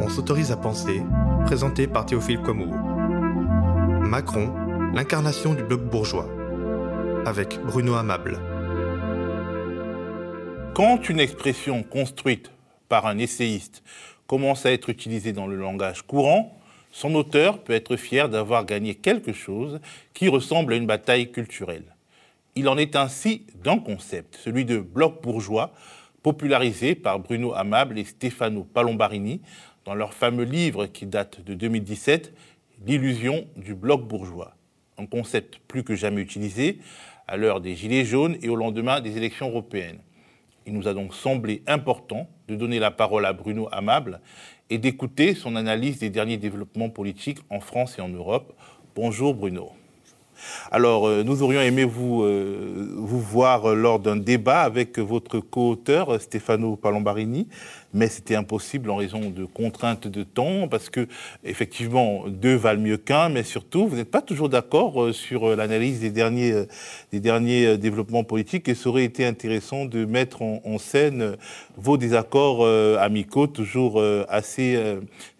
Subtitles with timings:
[0.00, 1.02] On s'autorise à penser,
[1.44, 2.72] présenté par Théophile Kouamouo.
[4.06, 4.54] Macron,
[4.94, 6.28] l'incarnation du bloc bourgeois,
[7.26, 8.38] avec Bruno Amable.
[10.74, 12.52] Quand une expression construite
[12.88, 13.82] par un essayiste
[14.28, 16.56] commence à être utilisée dans le langage courant,
[16.92, 19.80] son auteur peut être fier d'avoir gagné quelque chose
[20.14, 21.96] qui ressemble à une bataille culturelle.
[22.54, 25.72] Il en est ainsi d'un concept, celui de bloc bourgeois,
[26.22, 29.40] popularisé par Bruno Amable et Stefano Palombarini
[29.88, 32.34] dans leur fameux livre qui date de 2017,
[32.86, 34.52] L'illusion du bloc bourgeois.
[34.98, 36.78] Un concept plus que jamais utilisé
[37.26, 39.98] à l'heure des Gilets jaunes et au lendemain des élections européennes.
[40.66, 44.20] Il nous a donc semblé important de donner la parole à Bruno Amable
[44.68, 48.52] et d'écouter son analyse des derniers développements politiques en France et en Europe.
[48.94, 49.72] Bonjour Bruno.
[50.70, 56.20] Alors, euh, nous aurions aimé vous, euh, vous voir lors d'un débat avec votre co-auteur,
[56.20, 57.48] Stefano Palombarini,
[57.94, 61.08] mais c'était impossible en raison de contraintes de temps, parce que,
[61.44, 66.00] effectivement, deux valent mieux qu'un, mais surtout, vous n'êtes pas toujours d'accord euh, sur l'analyse
[66.00, 66.64] des derniers,
[67.12, 71.36] des derniers développements politiques, et ça aurait été intéressant de mettre en, scène
[71.76, 72.64] vos désaccords
[72.98, 74.78] amicaux, toujours assez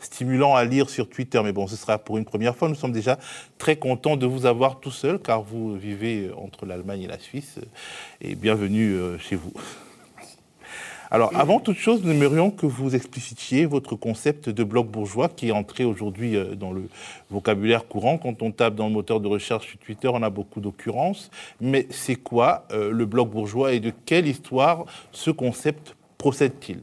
[0.00, 1.40] stimulants à lire sur Twitter.
[1.44, 2.68] Mais bon, ce sera pour une première fois.
[2.68, 3.18] Nous sommes déjà
[3.58, 7.58] très contents de vous avoir tout seul, car vous vivez entre l'Allemagne et la Suisse.
[8.20, 9.52] Et bienvenue euh, chez vous.
[11.11, 15.48] Alors, avant toute chose, nous aimerions que vous explicitiez votre concept de bloc bourgeois qui
[15.48, 16.83] est entré aujourd'hui euh, dans le
[17.31, 18.19] vocabulaire courant.
[18.19, 21.31] Quand on tape dans le moteur de recherche sur Twitter, on a beaucoup d'occurrences.
[21.62, 26.81] Mais c'est quoi euh, le bloc bourgeois et de quelle histoire ce concept procède-t-il?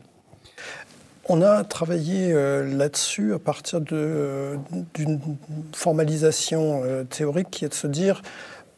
[1.27, 5.19] On a travaillé euh, là-dessus à partir d'une
[5.71, 6.81] formalisation
[7.11, 8.23] théorique qui est de se dire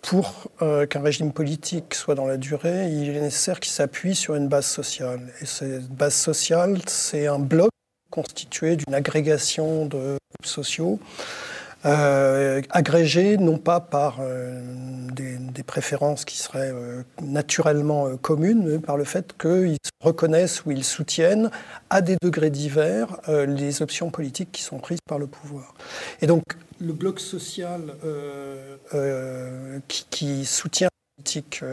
[0.07, 4.47] pour qu'un régime politique soit dans la durée, il est nécessaire qu'il s'appuie sur une
[4.47, 5.33] base sociale.
[5.41, 7.69] Et cette base sociale, c'est un bloc
[8.09, 10.99] constitué d'une agrégation de groupes sociaux
[11.87, 14.61] euh, agrégés non pas par euh,
[15.13, 20.83] des, préférences qui seraient euh, naturellement communes, mais par le fait qu'ils reconnaissent ou ils
[20.83, 21.49] soutiennent
[21.89, 25.73] à des degrés divers les options politiques qui sont prises par le pouvoir.
[26.21, 26.43] Et donc
[26.79, 27.81] le bloc social
[29.87, 31.63] qui, soutient la politique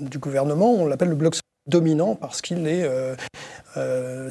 [0.00, 1.36] du gouvernement, on l'appelle le bloc
[1.66, 2.88] dominant parce qu'il est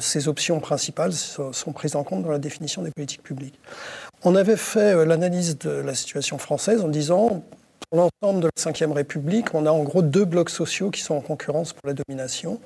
[0.00, 3.58] ses options principales sont prises en compte dans la définition des politiques publiques.
[4.24, 7.42] On avait fait euh, l'analyse de la situation française en disant,
[7.90, 11.14] pour l'ensemble de la Ve République, on a en gros deux blocs sociaux qui sont
[11.14, 12.60] en concurrence pour la domination,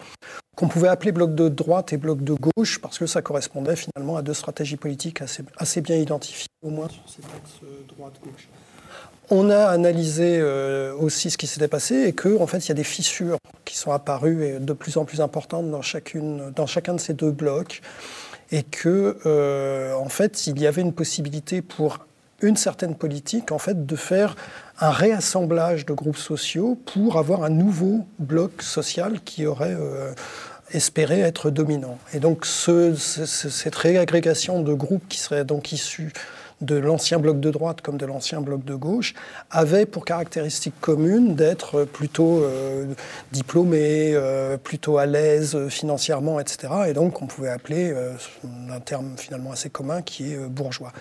[0.55, 4.19] qu'on pouvait appeler bloc de droite et bloc de gauche, parce que ça correspondait finalement
[4.19, 5.23] à deux stratégies politiques
[5.57, 8.49] assez, bien identifiées, au moins sur ces axes euh, droite-gauche.
[9.31, 12.73] On a analysé euh, aussi ce qui s'était passé et qu'en en fait, il y
[12.73, 16.67] a des fissures qui sont apparues et de plus en plus importantes dans, chacune, dans
[16.67, 17.81] chacun de ces deux blocs
[18.51, 22.07] et que euh, en fait il y avait une possibilité pour
[22.43, 24.37] une certaine politique en fait de faire
[24.79, 30.13] un réassemblage de groupes sociaux pour avoir un nouveau bloc social qui aurait euh,
[30.73, 31.99] espéré être dominant.
[32.13, 36.13] Et donc ce, cette réagrégation de groupes qui serait donc issue
[36.61, 39.15] de l'ancien bloc de droite comme de l'ancien bloc de gauche,
[39.51, 42.87] avait pour caractéristique commune d'être plutôt euh,
[43.33, 46.69] diplômé, euh, plutôt à l'aise financièrement, etc.
[46.89, 48.13] Et donc on pouvait appeler euh,
[48.71, 50.93] un terme finalement assez commun qui est bourgeois.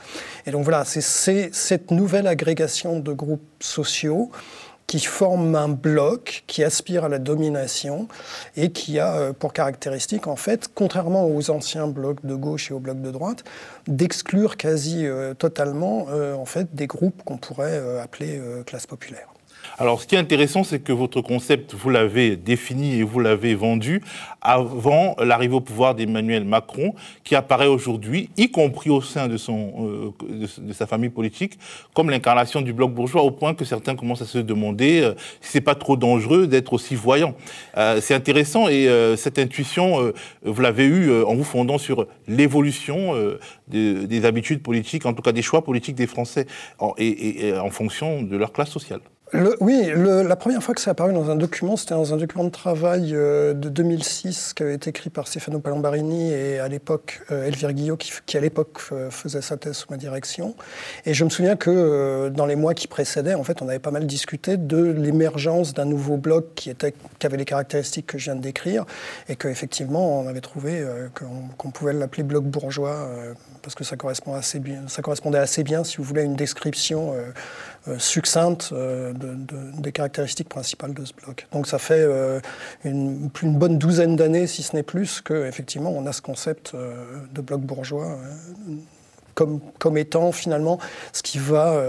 [0.45, 4.31] Et donc voilà, c'est cette nouvelle agrégation de groupes sociaux
[4.87, 8.07] qui forme un bloc qui aspire à la domination
[8.55, 12.73] et qui a euh, pour caractéristique, en fait, contrairement aux anciens blocs de gauche et
[12.73, 13.43] aux blocs de droite,
[13.87, 19.34] d'exclure quasi euh, totalement euh, en fait, des groupes qu'on pourrait appeler classe populaire.
[19.77, 23.55] Alors, ce qui est intéressant, c'est que votre concept, vous l'avez défini et vous l'avez
[23.55, 24.01] vendu
[24.41, 30.13] avant l'arrivée au pouvoir d'Emmanuel Macron, qui apparaît aujourd'hui, y compris au sein de, son,
[30.29, 31.59] euh, de, sa famille politique,
[31.93, 35.51] comme l'incarnation du bloc bourgeois, au point que certains commencent à se demander euh, si
[35.51, 37.35] c'est pas trop dangereux d'être aussi voyant.
[37.75, 38.87] Euh, c'est intéressant et
[39.17, 43.13] cette intuition, vous l'avez eue en vous fondant sur l'évolution
[43.67, 46.45] des habitudes politiques, en tout cas des choix politiques des Français,
[46.97, 49.01] et en fonction de leur classe sociale
[49.33, 52.51] oui, la première fois que ça apparu dans un document, c'était dans un document de
[52.51, 57.47] travail euh, de 2006 qui avait été écrit par Stefano Palombarini et à l'époque euh,
[57.47, 58.79] Elvire Guillot, qui, à l'époque
[59.09, 60.55] faisait sa thèse sous ma direction.
[61.07, 63.79] Et je me souviens que euh, dans les mois qui précédaient, en fait, on avait
[63.79, 66.71] pas mal discuté de l'émergence d'un nouveau bloc qui
[67.23, 68.85] avait les caractéristiques que je viens de décrire
[69.27, 70.85] et qu'effectivement, on avait trouvé
[71.15, 73.09] qu'on pouvait l'appeler bloc bourgeois
[73.63, 76.35] parce que ça, correspond assez bien, ça correspondait assez bien, si vous voulez, à une
[76.35, 77.15] description
[77.97, 81.47] succincte des caractéristiques principales de ce bloc.
[81.51, 82.05] Donc ça fait
[82.83, 86.73] une, plus une bonne douzaine d'années, si ce n'est plus, qu'effectivement on a ce concept
[86.75, 88.17] de bloc bourgeois
[89.33, 90.79] comme, comme, étant finalement
[91.11, 91.81] ce qui va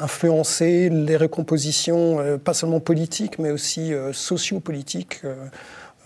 [0.00, 5.22] influencer les recompositions, pas seulement politiques, mais aussi sociopolitiques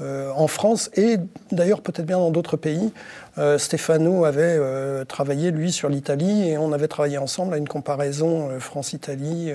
[0.00, 1.16] en France et
[1.52, 2.92] d'ailleurs peut-être bien dans d'autres pays.
[3.36, 7.66] Euh, Stefano avait euh, travaillé, lui, sur l'Italie, et on avait travaillé ensemble à une
[7.66, 9.52] comparaison euh, France-Italie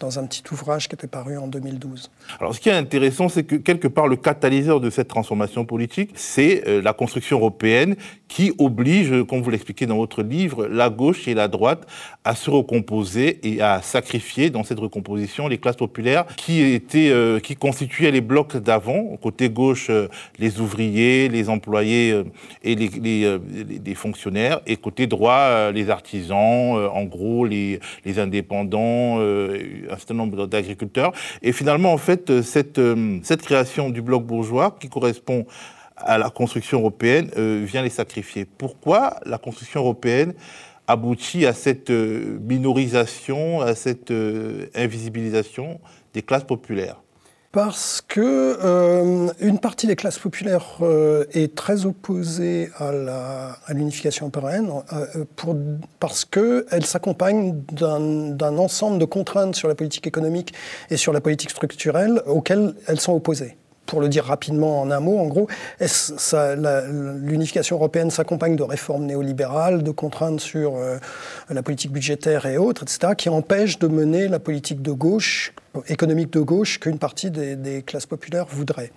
[0.00, 2.10] dans un petit ouvrage qui était paru en 2012.
[2.40, 6.10] Alors, ce qui est intéressant, c'est que quelque part, le catalyseur de cette transformation politique,
[6.14, 7.96] c'est la construction européenne
[8.28, 11.86] qui oblige, comme vous l'expliquez dans votre livre, la gauche et la droite
[12.24, 17.12] à se recomposer et à sacrifier dans cette recomposition les classes populaires qui étaient,
[17.42, 19.16] qui constituaient les blocs d'avant.
[19.22, 19.90] Côté gauche,
[20.38, 22.22] les ouvriers, les employés
[22.62, 22.88] et les
[23.24, 23.38] euh,
[23.84, 27.80] les, fonctionnaires, et côté droit, euh, les artisans, euh, en gros, les,
[28.16, 31.12] indépendants, un certain nombre d'agriculteurs.
[31.42, 35.46] Et finalement, en fait, cette création du bloc bourgeois, qui correspond
[35.96, 37.30] à la construction européenne,
[37.64, 38.44] vient les sacrifier.
[38.44, 40.34] Pourquoi la construction européenne
[40.86, 44.12] aboutit à cette minorisation, à cette
[44.74, 45.80] invisibilisation
[46.12, 47.03] des classes populaires?
[47.54, 54.68] Parce que euh, une partie des classes populaires euh, est très opposée à l'unification européenne
[54.92, 55.56] euh, pour,
[56.00, 60.52] parce qu'elle s'accompagne d'un ensemble de contraintes sur la politique économique
[60.90, 63.56] et sur la politique structurelle auxquelles elles sont opposées
[63.86, 65.48] pour le dire rapidement en un mot, en gros,
[65.78, 70.98] l'unification européenne s'accompagne de réformes néolibérales, de contraintes sur euh,
[71.50, 75.52] la politique budgétaire et autres, etc., qui empêchent de mener la politique de gauche,
[75.88, 78.92] économique de gauche, qu'une partie des, classes populaires voudraient?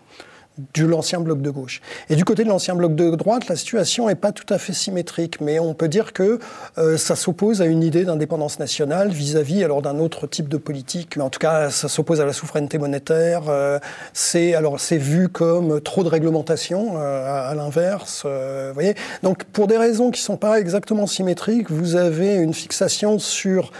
[0.74, 1.82] De l'ancien bloc de gauche.
[2.10, 4.74] Et du côté de l'ancien bloc de droite, la situation n'est pas tout à fait
[4.74, 6.40] symétrique, mais on peut dire que
[6.78, 11.16] euh, ça s'oppose à une idée d'indépendance nationale vis-à-vis alors d'un autre type de politique.
[11.18, 13.44] Mais en tout cas, ça s'oppose à la souveraineté monétaire.
[13.50, 13.80] Euh,
[14.14, 18.26] c'est alors c'est vu comme trop de réglementation, euh, à, l'inverse.
[18.74, 18.96] voyez.
[19.24, 23.72] Donc pour des raisons qui sont pas exactement symétriques, vous avez une fixation sur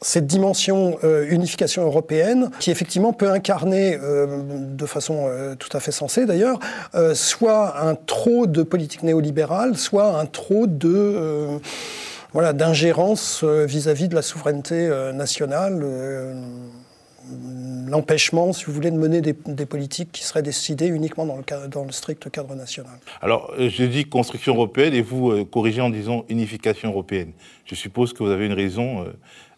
[0.00, 5.80] cette dimension euh, unification européenne, qui effectivement peut incarner, euh, de façon euh, tout à
[5.80, 6.58] fait sensée d'ailleurs,
[7.14, 11.60] soit un trop de politique néolibérale, soit un trop de
[12.32, 15.84] voilà, d'ingérence vis-à-vis de la souveraineté nationale
[17.88, 19.34] l'empêchement, si vous voulez, de mener des,
[19.66, 22.92] politiques qui seraient décidées uniquement dans le, strict cadre national.
[23.20, 27.32] Alors, j'ai dit construction européenne et vous corrigez en disant unification européenne.
[27.64, 29.04] Je suppose que vous avez une raison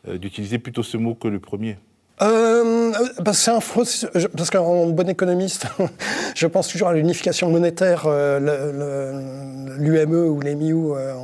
[0.06, 1.76] d'utiliser plutôt ce mot que le premier
[2.20, 5.66] euh, bah, c'est un parce qu'en bon économiste,
[6.34, 11.14] je pense toujours à l'unification monétaire, euh, l'UME ou l'EMU euh,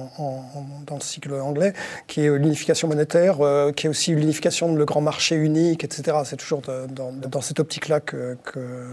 [0.86, 1.72] dans le cycle anglais,
[2.06, 6.18] qui est l'unification monétaire, euh, qui est aussi l'unification de le grand marché unique, etc.
[6.24, 8.36] C'est toujours dans, cette optique-là que,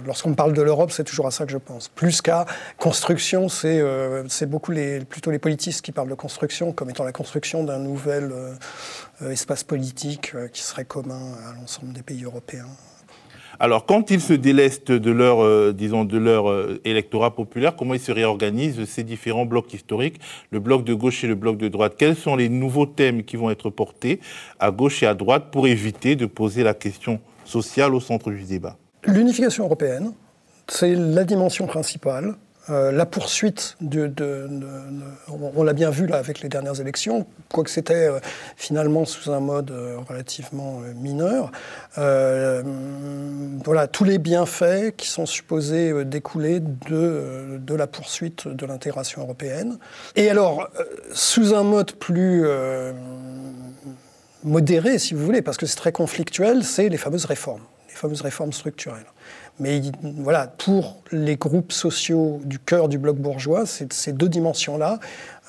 [0.06, 1.88] lorsqu'on parle de l'Europe, c'est toujours à ça que je pense.
[1.90, 2.46] Plus qu'à
[2.78, 4.74] construction, c'est euh, beaucoup
[5.08, 8.32] plutôt les politistes qui parlent de construction comme étant la construction d'un nouvel
[9.30, 12.70] espace politique qui serait commun à l'ensemble des pays européens.
[13.62, 17.94] Alors, quand ils se délestent de leur, euh, disons, de leur euh, électorat populaire, comment
[17.94, 20.20] ils se réorganisent ces différents blocs historiques,
[20.50, 21.94] le bloc de gauche et le bloc de droite?
[21.96, 24.20] Quels sont les nouveaux thèmes qui vont être portés
[24.60, 28.44] à gauche et à droite pour éviter de poser la question sociale au centre du
[28.46, 28.78] débat?
[29.04, 30.14] L'unification européenne,
[30.68, 32.34] c'est la dimension principale.
[32.70, 34.14] Euh, la poursuite de,
[35.28, 38.20] on, l'a bien vu là avec les dernières élections, quoique c'était euh,
[38.56, 41.52] finalement sous un mode euh, relativement mineur.
[41.96, 49.80] voilà tous les bienfaits qui sont supposés découler de, de la poursuite de l'intégration européenne.
[50.16, 50.70] Et alors
[51.14, 52.46] sous un mode plus
[54.44, 58.22] modéré, si vous voulez, parce que c'est très conflictuel, c'est les fameuses réformes, les fameuses
[58.22, 59.06] réformes structurelles.
[59.60, 65.00] Mais voilà, pour les groupes sociaux du cœur du bloc bourgeois, ces deux dimensions-là,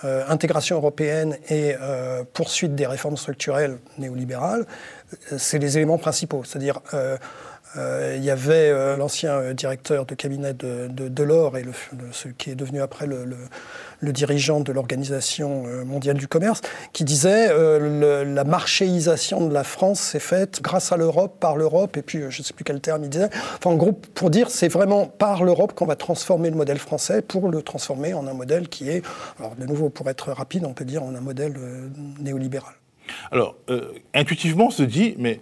[0.04, 4.66] euh, intégration européenne et euh, poursuite des réformes structurelles néolibérales,
[5.32, 6.42] euh, c'est les éléments principaux.
[6.44, 6.80] C'est-à-dire,
[7.76, 11.64] il y avait l'ancien directeur de cabinet de, Delors et
[12.12, 16.60] ce qui est devenu après le dirigeant de l'Organisation euh, mondiale du commerce,
[16.92, 21.96] qui disait euh, la marchéisation de la France s'est faite grâce à l'Europe, par l'Europe,
[21.96, 23.30] et puis euh, je ne sais plus quel terme il disait.
[23.56, 27.22] Enfin, en gros, pour dire, c'est vraiment par l'Europe qu'on va transformer le modèle français
[27.22, 29.02] pour le transformer en un modèle qui est,
[29.38, 31.54] alors de nouveau, pour être rapide, on peut dire en un modèle
[32.20, 32.74] néolibéral.
[33.30, 33.56] Alors,
[34.14, 35.40] intuitivement, on se dit, mais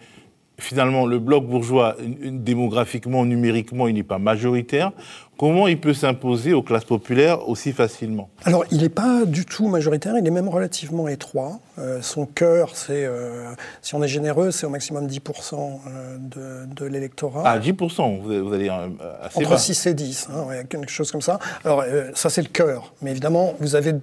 [0.61, 4.93] finalement, le bloc bourgeois, démographiquement, numériquement, il n'est pas majoritaire
[5.41, 9.69] comment il peut s'imposer aux classes populaires aussi facilement Alors, il n'est pas du tout
[9.69, 11.61] majoritaire, il est même relativement étroit.
[11.79, 16.75] Euh, son cœur, c'est, euh, si on est généreux, c'est au maximum 10% euh, de,
[16.75, 17.45] de l'électorat.
[17.47, 19.57] Ah, 10%, vous, allez assez Entre bas.
[19.57, 21.39] 6 et 10, hein, ouais, quelque chose comme ça.
[21.65, 22.93] Alors, ça, c'est le cœur.
[23.01, 23.95] Mais évidemment, vous avez,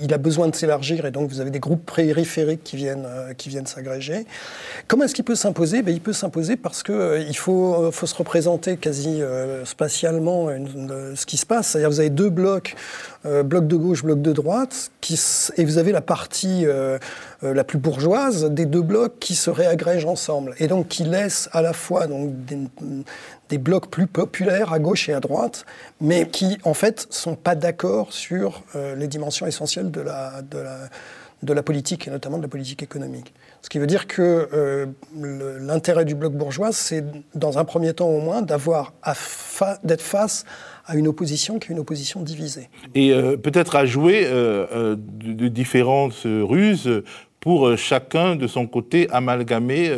[0.00, 3.48] il a besoin de s'élargir et donc vous avez des groupes périphériques qui viennent, qui
[3.48, 4.24] viennent s'agréger.
[4.86, 5.82] Comment est-ce qu'il peut s'imposer?
[5.82, 9.20] Ben, Il peut s'imposer parce qu'il il faut, faut se représenter quasi
[9.64, 10.68] spatialement une,
[11.14, 11.68] ce qui se passe.
[11.68, 12.74] C'est-à-dire vous avez deux blocs,
[13.24, 15.20] euh, bloc de gauche, bloc de droite, qui,
[15.56, 16.98] et vous avez la partie euh,
[17.42, 20.54] euh, la plus bourgeoise des deux blocs qui se réagrègent ensemble.
[20.58, 22.32] Et donc qui laissent à la fois donc,
[23.48, 25.64] des, blocs plus populaires à gauche et à droite,
[26.00, 28.62] mais qui en fait sont pas d'accord sur
[28.96, 30.42] les dimensions essentielles de la
[31.42, 33.32] de la politique, et notamment de la politique économique.
[33.62, 34.86] Ce qui veut dire que euh,
[35.60, 38.94] l'intérêt du bloc bourgeois, c'est, dans un premier temps au moins, d'avoir
[39.84, 40.44] d'être face
[40.86, 42.68] à une opposition qui est une opposition divisée.
[42.94, 47.02] Et euh, peut-être à jouer euh, de, différentes ruses
[47.46, 49.88] pour chacun de son côté amalgamer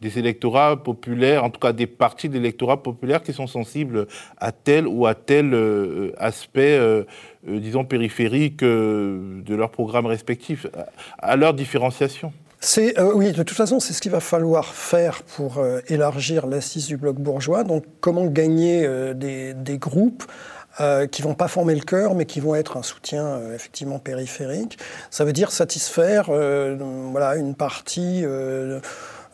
[0.00, 4.06] des électorats populaires, en tout cas des partis d'électorats populaires qui sont sensibles
[4.38, 5.54] à tel ou à tel
[6.16, 6.80] aspect
[7.48, 10.66] euh, disons, périphériques euh, de leurs programmes respectifs,
[11.18, 15.22] à leur différenciation c'est, euh, oui, de toute façon, c'est ce qu'il va falloir faire
[15.22, 17.64] pour euh, élargir l'assise du bloc bourgeois.
[17.64, 20.24] Donc, comment gagner euh, des, groupes
[20.80, 24.78] euh, qui vont pas former le cœur, mais qui vont être un soutien effectivement périphérique.
[25.10, 28.24] Ça veut dire satisfaire, voilà, une partie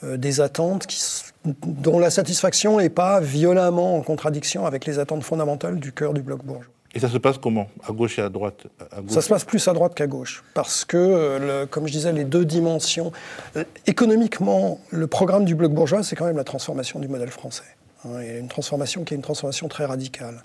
[0.02, 1.00] des attentes qui,
[1.44, 6.22] dont la satisfaction n'est pas violemment en contradiction avec les attentes fondamentales du cœur du
[6.22, 6.72] bloc bourgeois.
[6.94, 7.68] Et ça se passe comment?
[7.88, 9.12] À gauche et à droite à gauche?
[9.12, 10.44] Ça se passe plus à droite qu'à gauche.
[10.54, 13.12] Parce que, euh, le, comme je disais, les deux dimensions.
[13.56, 17.64] Euh, économiquement, le programme du bloc bourgeois, c'est quand même la transformation du modèle français.
[18.04, 20.42] Hein, et une transformation qui est une transformation très radicale.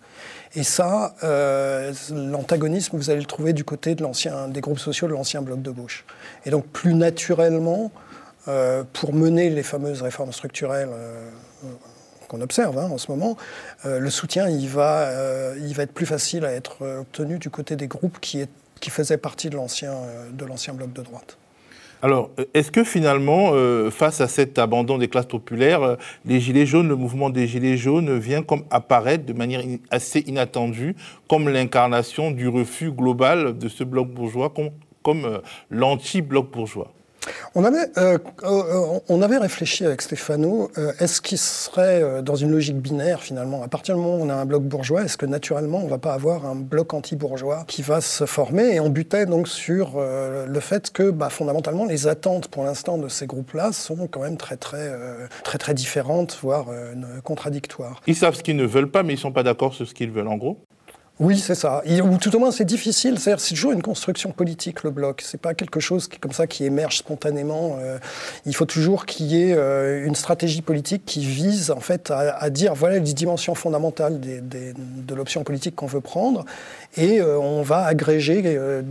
[0.55, 4.05] Et ça, euh, l'antagonisme, vous allez le trouver du côté de
[4.49, 6.05] des groupes sociaux de l'ancien bloc de gauche.
[6.45, 7.91] Et donc, plus naturellement,
[8.47, 10.89] euh, pour mener les fameuses réformes structurelles
[12.27, 13.37] qu'on observe hein, en ce moment,
[13.85, 17.49] euh, le soutien il va, euh, il va être plus facile à être obtenu du
[17.49, 18.49] côté des groupes qui, est,
[18.79, 21.37] qui faisaient partie de l'ancien bloc de droite.
[22.03, 26.67] Alors, est-ce que finalement, euh, face à cet abandon des classes populaires, euh, les Gilets
[26.67, 30.95] jaunes, le mouvement des Gilets jaunes vient comme apparaître de manière assez inattendue
[31.27, 34.53] comme l'incarnation du refus global de ce bloc bourgeois,
[35.01, 35.39] comme, euh,
[35.71, 36.93] l'anti-bloc bourgeois?
[37.55, 42.51] On avait, euh, euh, on avait réfléchi avec Stéphano, euh, est-ce qu'il serait dans une
[42.51, 45.25] logique binaire finalement À partir du moment où on a un bloc bourgeois, est-ce que
[45.25, 48.75] naturellement on ne va pas avoir un bloc anti-bourgeois qui va se former?
[48.75, 53.07] Et on butait donc sur le fait que bah, fondamentalement les attentes pour l'instant de
[53.07, 54.91] ces groupes-là sont quand même très très,
[55.43, 56.67] très, très différentes, voire
[57.23, 58.01] contradictoires.
[58.07, 59.93] Ils savent ce qu'ils ne veulent pas, mais ils ne sont pas d'accord sur ce
[59.93, 60.59] qu'ils veulent en gros?
[61.19, 61.81] Oui, c'est ça.
[62.03, 63.17] ou tout au moins, c'est difficile.
[63.17, 65.21] C'est toujours une construction politique, le bloc.
[65.25, 67.77] C'est pas quelque chose qui, comme ça qui émerge spontanément.
[67.79, 67.97] Euh,
[68.45, 72.49] il faut toujours qu'il y ait euh, une stratégie politique qui vise, en fait, à,
[72.51, 76.45] dire voilà les dimensions fondamentales de l'option politique qu'on veut prendre,
[76.95, 78.81] et euh, on va agréger euh,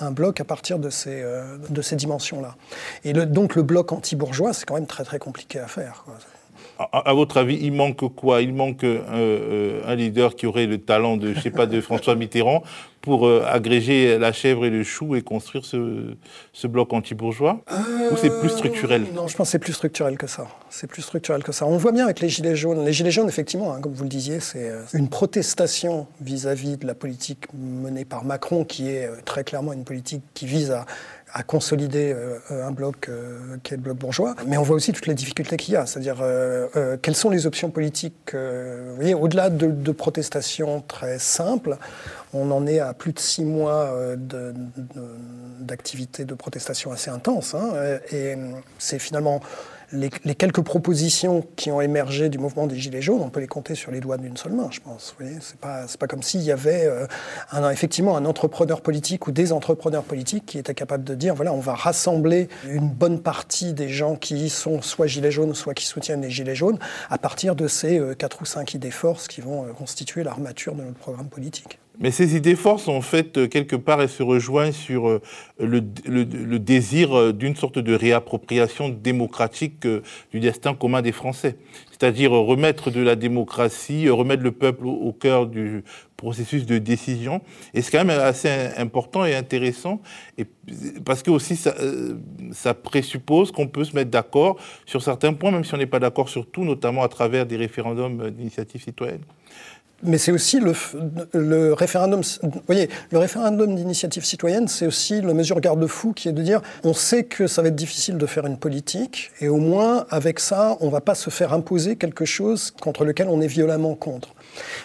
[0.00, 1.58] un, bloc à partir de ces, euh,
[1.92, 2.56] dimensions-là.
[3.04, 6.04] Et donc, le bloc anti-bourgeois, c'est quand même très très compliqué à faire.
[6.92, 8.42] À, votre avis, il manque quoi?
[8.42, 12.64] Il manque un leader qui aurait le talent de, je pas, de François Mitterrand
[13.04, 16.14] pour euh, agréger la chèvre et le chou et construire ce,
[16.54, 19.02] ce bloc anti-bourgeois euh, Ou c'est plus structurel?
[19.14, 20.46] Non, je pense que c'est plus structurel que ça.
[20.70, 21.66] C'est plus structurel que ça.
[21.66, 22.82] On le voit bien avec les Gilets jaunes.
[22.82, 26.86] Les Gilets jaunes, effectivement, hein, comme vous le disiez, c'est une protestation vis-à-vis -vis de
[26.86, 30.86] la politique menée par Macron, qui est très clairement une politique qui vise à
[31.34, 34.36] à consolider euh, un bloc euh, qui est le bloc bourgeois.
[34.46, 37.46] Mais on voit aussi toutes les difficultés qu'il y a, c'est-à-dire euh, quelles sont les
[37.46, 38.34] options politiques.
[38.34, 41.76] vous voyez, au-delà de, de, protestations très simples,
[42.32, 43.92] on en est à plus de six mois
[45.60, 47.54] d'activité de, de, de, protestation assez intense.
[47.54, 48.36] Hein, et
[48.78, 49.40] c'est finalement
[49.94, 53.74] les, quelques propositions qui ont émergé du mouvement des Gilets jaunes, on peut les compter
[53.74, 55.14] sur les doigts d'une seule main, je pense.
[55.18, 57.06] Vous voyez, c'est pas, pas comme s'il y avait euh,
[57.52, 61.52] un, effectivement un entrepreneur politique ou des entrepreneurs politiques qui étaient capables de dire voilà,
[61.52, 65.86] on va rassembler une bonne partie des gens qui sont soit Gilets jaunes, soit qui
[65.86, 66.78] soutiennent les Gilets jaunes,
[67.10, 70.74] à partir de ces euh, quatre ou cinq idées forces qui vont euh, constituer l'armature
[70.74, 71.78] de notre programme politique.
[72.00, 75.20] Mais ces idées forces, en fait, quelque part, elles se rejoignent sur
[75.60, 79.86] le, le, désir d'une sorte de réappropriation démocratique
[80.32, 81.56] du destin commun des Français.
[81.92, 85.84] C'est-à-dire remettre de la démocratie, remettre le peuple au cœur du
[86.16, 87.42] processus de décision.
[87.74, 90.00] Et c'est quand même assez important et intéressant,
[90.38, 90.46] et
[91.04, 91.74] parce que aussi ça,
[92.52, 96.00] ça présuppose qu'on peut se mettre d'accord sur certains points, même si on n'est pas
[96.00, 99.22] d'accord sur tout, notamment à travers des référendums d'initiative citoyenne.
[100.04, 100.72] Mais c'est aussi le,
[101.32, 102.20] le, référendum.
[102.42, 106.60] Vous voyez, le référendum d'initiative citoyenne, c'est aussi la mesure garde-fou qui est de dire
[106.84, 110.40] on sait que ça va être difficile de faire une politique, et au moins avec
[110.40, 113.94] ça, on ne va pas se faire imposer quelque chose contre lequel on est violemment
[113.94, 114.34] contre.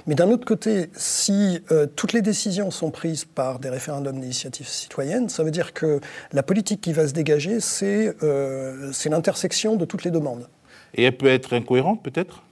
[0.07, 4.67] Mais d'un autre côté, si euh, toutes les décisions sont prises par des référendums d'initiative
[4.67, 5.99] citoyenne, ça veut dire que
[6.33, 10.47] la politique qui va se dégager, c'est euh, l'intersection de toutes les demandes.
[10.95, 12.43] Et elle peut être incohérente, peut-être?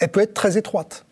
[0.00, 1.04] Elle peut être très étroite.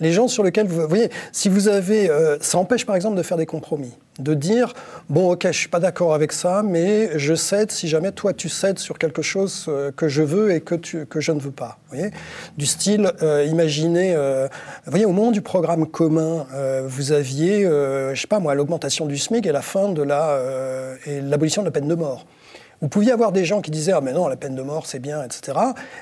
[0.00, 3.22] Les gens sur lesquels vous, voyez, si vous avez, euh, ça empêche par exemple de
[3.22, 4.74] faire des compromis, de dire
[5.08, 8.50] bon ok je suis pas d'accord avec ça, mais je cède si jamais toi tu
[8.50, 11.50] cèdes sur quelque chose euh, que je veux et que, tu, que je ne veux
[11.50, 11.78] pas.
[11.88, 12.10] Voyez
[12.58, 14.16] du style, euh, imaginez,
[14.86, 16.46] voyez au moment du programme commun,
[16.84, 20.40] vous aviez, je sais pas moi, l'augmentation du SMIC et la fin de la
[21.06, 22.26] et l'abolition de la peine de mort.
[22.82, 24.98] Vous pouviez avoir des gens qui disaient ah mais non la peine de mort c'est
[24.98, 25.58] bien etc.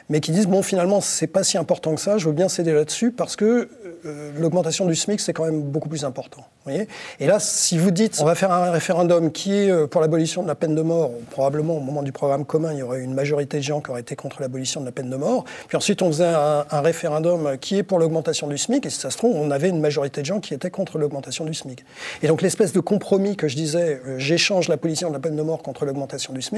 [0.09, 2.73] Mais qui disent bon finalement c'est pas si important que ça, je veux bien céder
[2.73, 3.69] là-dessus parce que
[4.05, 6.45] euh, l'augmentation du SMIC c'est quand même beaucoup plus important.
[7.21, 10.43] Et là si vous dites on va faire un référendum qui est euh, pour l'abolition
[10.43, 13.15] de la peine de mort, probablement au moment du programme commun il y aurait une
[13.15, 15.45] majorité de gens qui auraient été contre l'abolition de la peine de mort.
[15.69, 19.11] Puis ensuite on faisait un, référendum qui est pour l'augmentation du SMIC et si ça
[19.11, 21.85] se trouve on avait une majorité de gens qui étaient contre l'augmentation du SMIC.
[22.23, 25.43] Et donc l'espèce de compromis que je disais euh, j'échange l'abolition de la peine de
[25.43, 26.55] mort contre l'augmentation du SMIC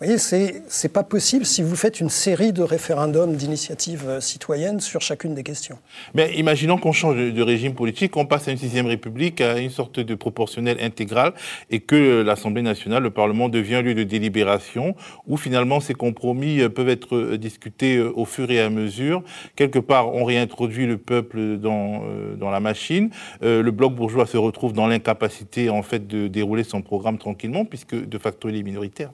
[0.00, 4.80] vous voyez, c'est pas possible si vous faites une série de référendums d'initiatives euh, citoyennes
[4.80, 5.78] sur chacune des questions.
[6.14, 9.70] Mais imaginons qu'on change de, régime politique, qu'on passe à une sixième république, à une
[9.70, 11.32] sorte de proportionnel intégral,
[11.70, 14.94] et que l'Assemblée nationale, le Parlement, devient lieu de délibération,
[15.26, 19.22] où finalement ces compromis euh, peuvent être euh, discutés au fur et à mesure.
[19.56, 22.02] Quelque part, on réintroduit le peuple dans,
[22.38, 23.10] dans la machine.
[23.40, 27.94] le bloc bourgeois se retrouve dans l'incapacité, en fait, de dérouler son programme tranquillement, puisque
[27.94, 29.10] de facto, il est minoritaire.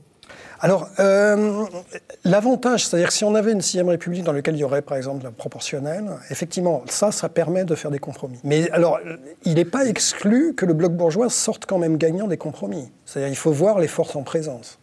[0.60, 1.64] Alors, euh,
[2.24, 4.96] l'avantage, c'est-à-dire que si on avait une sixième république dans laquelle il y aurait, par
[4.96, 8.38] exemple, la proportionnelle, effectivement, ça, ça permet de faire des compromis.
[8.42, 8.98] Mais alors,
[9.44, 12.90] il n'est pas exclu que le bloc bourgeois sorte quand même gagnant des compromis.
[13.06, 14.77] C'est-à-dire, il faut voir les forces en présence.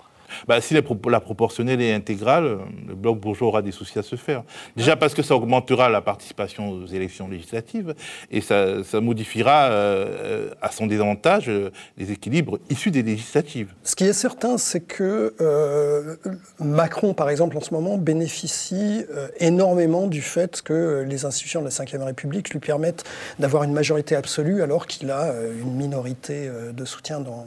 [0.48, 0.82] Bah, si la,
[1.20, 4.44] proportionnelle est intégrale, le bloc bourgeois aura des soucis à se faire.
[4.76, 7.96] Déjà parce que ça augmentera la participation aux élections législatives
[8.32, 8.66] et ça,
[9.02, 13.74] modifiera euh, à son désavantage euh, les équilibres issus des législatives.
[13.84, 16.16] Ce qui est certain, c'est que euh,
[16.60, 19.06] Macron, par exemple, en ce moment, bénéficie
[19.40, 23.04] énormément du fait que les institutions de la Ve République lui permettent
[23.40, 27.46] d'avoir une majorité absolue alors qu'il a une minorité de soutien dans,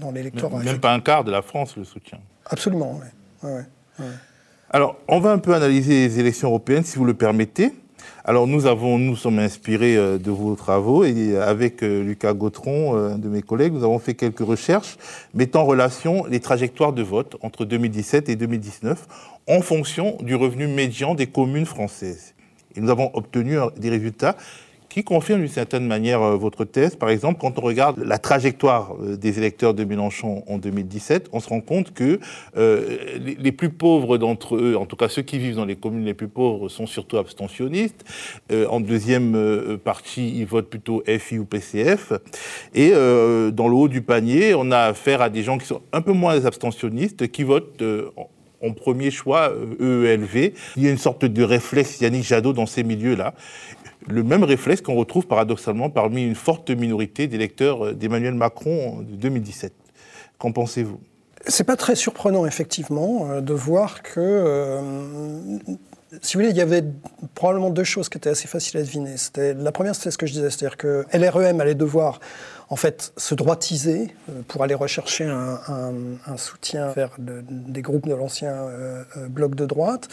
[0.00, 0.58] dans, l'électorat.
[0.62, 2.20] Même pas un quart de la France le soutient.
[2.46, 3.00] Absolument,
[3.42, 3.50] oui.
[4.70, 7.72] Alors, on va un peu analyser les élections européennes, si vous le permettez.
[8.24, 12.96] Alors, nous avons, nous sommes inspirés euh, de vos travaux et avec euh, Lucas Gautron,
[12.96, 14.96] euh, un de mes collègues, nous avons fait quelques recherches
[15.32, 19.06] mettant en relation les trajectoires de vote entre 2017 et 2019
[19.48, 22.34] en fonction du revenu médian des communes françaises.
[22.74, 24.36] Et nous avons obtenu des résultats
[24.96, 26.96] qui confirme d'une certaine manière euh, votre thèse.
[26.96, 31.40] Par exemple, quand on regarde la trajectoire euh, des électeurs de Mélenchon en 2017, on
[31.40, 32.18] se rend compte que
[32.56, 32.96] euh,
[33.38, 36.14] les, plus pauvres d'entre eux, en tout cas ceux qui vivent dans les communes les
[36.14, 38.06] plus pauvres, sont surtout abstentionnistes.
[38.70, 42.12] en deuxième partie, ils votent plutôt FI ou PCF.
[42.74, 46.00] Et dans le haut du panier, on a affaire à des gens qui sont un
[46.00, 47.82] peu moins abstentionnistes, qui votent
[48.62, 50.52] en premier choix EELV.
[50.76, 53.34] Il y a une sorte de réflexe Yannick Jadot dans ces milieux-là
[54.06, 59.72] le même réflexe qu'on retrouve paradoxalement parmi une forte minorité d'électeurs d'Emmanuel Macron en 2017.
[60.38, 61.00] Qu'en pensez-vous?
[61.48, 64.80] C'est pas très surprenant, effectivement, euh, de voir que, euh,
[66.20, 66.84] si vous voulez, il y avait
[67.34, 69.14] probablement deux choses qui étaient assez faciles à deviner.
[69.36, 72.20] La première, c'était ce que je disais, c'est-à-dire que LREM allait devoir
[72.68, 78.52] en fait se droitiser euh, pour aller rechercher un, soutien vers des groupes de l'ancien
[78.52, 80.08] euh, euh, bloc de droite.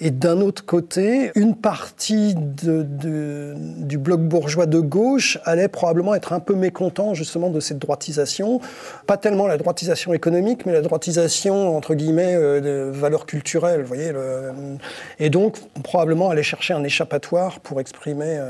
[0.00, 6.40] Et d'un autre côté, une partie du bloc bourgeois de gauche allait probablement être un
[6.40, 8.60] peu mécontent justement de cette droitisation.
[9.06, 13.82] Pas tellement la droitisation économique, mais la droitisation, entre guillemets, de valeurs culturelles.
[13.82, 14.12] Vous voyez,
[15.18, 18.40] et donc probablement aller un échappatoire pour exprimer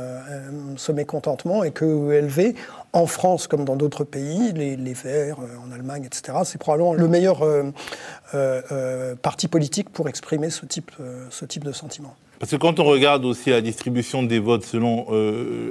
[0.77, 2.55] ce mécontentement et que ELV
[2.93, 7.09] en France comme dans d'autres pays, les, Verts euh, en Allemagne, etc., c'est probablement le
[7.09, 7.71] meilleur euh,
[8.35, 10.91] euh, parti politique pour exprimer ce type,
[11.31, 12.15] ce type de sentiment.
[12.39, 15.07] Parce que quand on regarde aussi la distribution des votes selon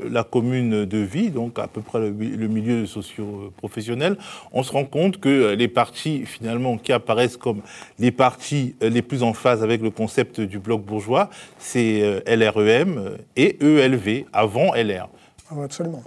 [0.10, 4.17] la commune de vie, donc à peu près le, milieu socio-professionnel,
[4.51, 7.62] on se rend compte que les partis finalement qui apparaissent comme
[7.99, 13.58] les partis les plus en phase avec le concept du bloc bourgeois, c'est LREM et
[13.62, 15.08] ELV, avant LR.
[15.49, 16.03] Ah absolument.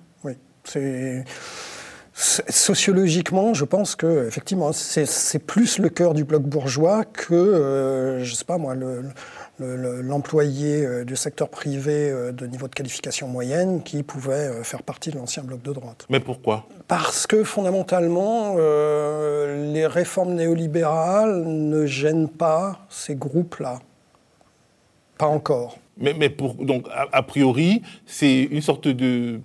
[0.64, 1.24] C'est
[2.12, 8.34] sociologiquement, je pense que effectivement, c'est plus le cœur du bloc bourgeois que, euh, je
[8.34, 9.04] sais pas moi, le,
[9.60, 15.42] l'employé du secteur privé de niveau de qualification moyenne qui pouvait faire partie de l'ancien
[15.42, 16.06] bloc de droite.
[16.08, 16.66] Mais pourquoi?
[16.88, 23.80] Parce que fondamentalement, les réformes néolibérales ne gênent pas ces groupes-là.
[25.18, 25.78] Pas encore.
[25.98, 29.40] Mais, mais pour, donc, a priori, c'est une sorte de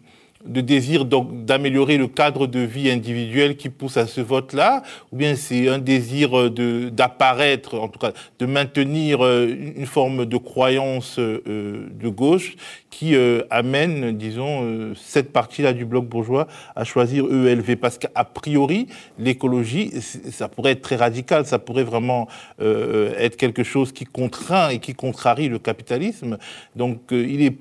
[0.46, 5.36] de désir d'améliorer le cadre de vie individuel qui pousse à ce vote-là, ou bien
[5.36, 11.18] c'est un désir euh, d'apparaître, en tout cas de maintenir euh, une forme de croyance
[11.20, 12.56] euh, de gauche
[12.90, 13.14] qui
[13.50, 17.76] amène, disons, cette partie-là du bloc bourgeois à choisir ELV.
[17.76, 18.88] Parce qu'à priori,
[19.20, 19.92] l'écologie,
[20.32, 22.30] ça pourrait être très radical, ça pourrait vraiment
[22.62, 26.38] être quelque chose qui contraint et qui contrarie le capitalisme.
[26.78, 27.58] Donc il est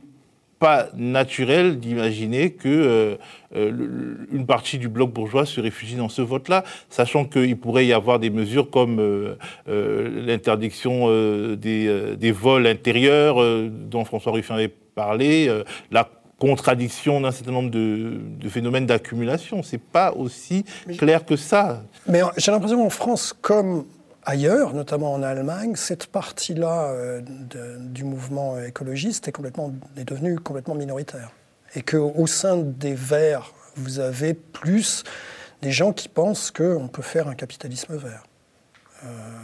[0.65, 3.17] pas naturel d'imaginer que euh,
[3.55, 7.93] euh, une partie du bloc bourgeois se réfugie dans ce vote-là, sachant qu'il pourrait y
[7.93, 9.37] avoir des mesures comme euh,
[10.27, 11.09] l'interdiction
[11.55, 13.37] des, des, vols intérieurs
[13.69, 15.51] dont François Ruffin avait parlé,
[15.91, 19.63] la contradiction d'un certain nombre de, de phénomènes d'accumulation.
[19.63, 20.65] C'est pas aussi
[20.97, 21.83] clair que ça.
[22.09, 23.85] Mais j'ai l'impression qu'en France, comme
[24.27, 27.21] ailleurs, notamment en Allemagne, cette partie-là euh,
[27.79, 31.31] du mouvement écologiste est, devenue complètement minoritaire.
[31.75, 35.05] Et qu'au sein des Verts, vous avez plus
[35.63, 38.25] des gens qui pensent qu'on peut faire un capitalisme vert.
[39.05, 39.44] Euh,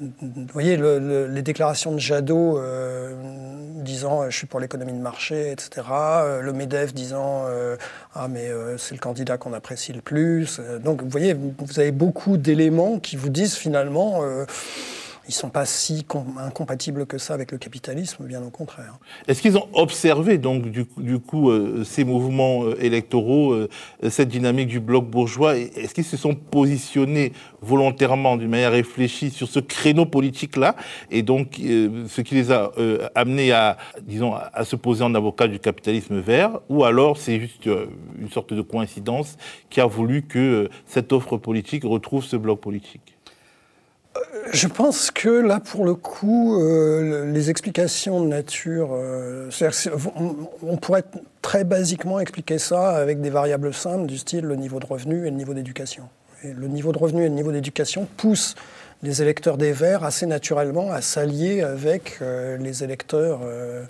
[0.00, 3.14] vous voyez, les déclarations de Jadot euh,
[3.82, 5.86] disant euh, je suis pour l'économie de marché, etc.
[5.90, 7.44] Euh, le MEDEF disant
[8.14, 10.60] ah mais c'est le candidat qu'on apprécie le plus.
[10.82, 14.20] Donc vous voyez, vous avez beaucoup d'éléments qui vous disent finalement
[15.28, 16.06] ils ne sont pas si
[16.38, 18.98] incompatibles que ça avec le capitalisme, bien au contraire.
[19.26, 20.84] Est-ce qu'ils ont observé donc du,
[21.18, 23.68] coup euh, ces mouvements euh, électoraux, euh,
[24.08, 25.56] cette dynamique du bloc bourgeois?
[25.56, 30.76] Est-ce qu'ils se sont positionnés volontairement, d'une manière réfléchie, sur ce créneau politique-là?
[31.10, 32.70] Et donc, ce qui les a
[33.14, 36.60] amenés à, disons, à se poser en avocat du capitalisme vert?
[36.68, 39.36] Ou alors c'est juste une sorte de coïncidence
[39.70, 43.15] qui a voulu que cette offre politique retrouve ce bloc politique?
[44.52, 49.50] Je pense que là, pour le coup, euh, les explications de nature, euh,
[50.62, 51.04] on, pourrait
[51.42, 55.30] très basiquement expliquer ça avec des variables simples du style le niveau de revenu et
[55.30, 56.04] le niveau d'éducation.
[56.44, 58.54] le niveau de revenu et le niveau d'éducation poussent
[59.02, 63.84] les électeurs des Verts assez naturellement à s'allier avec euh, les électeurs euh,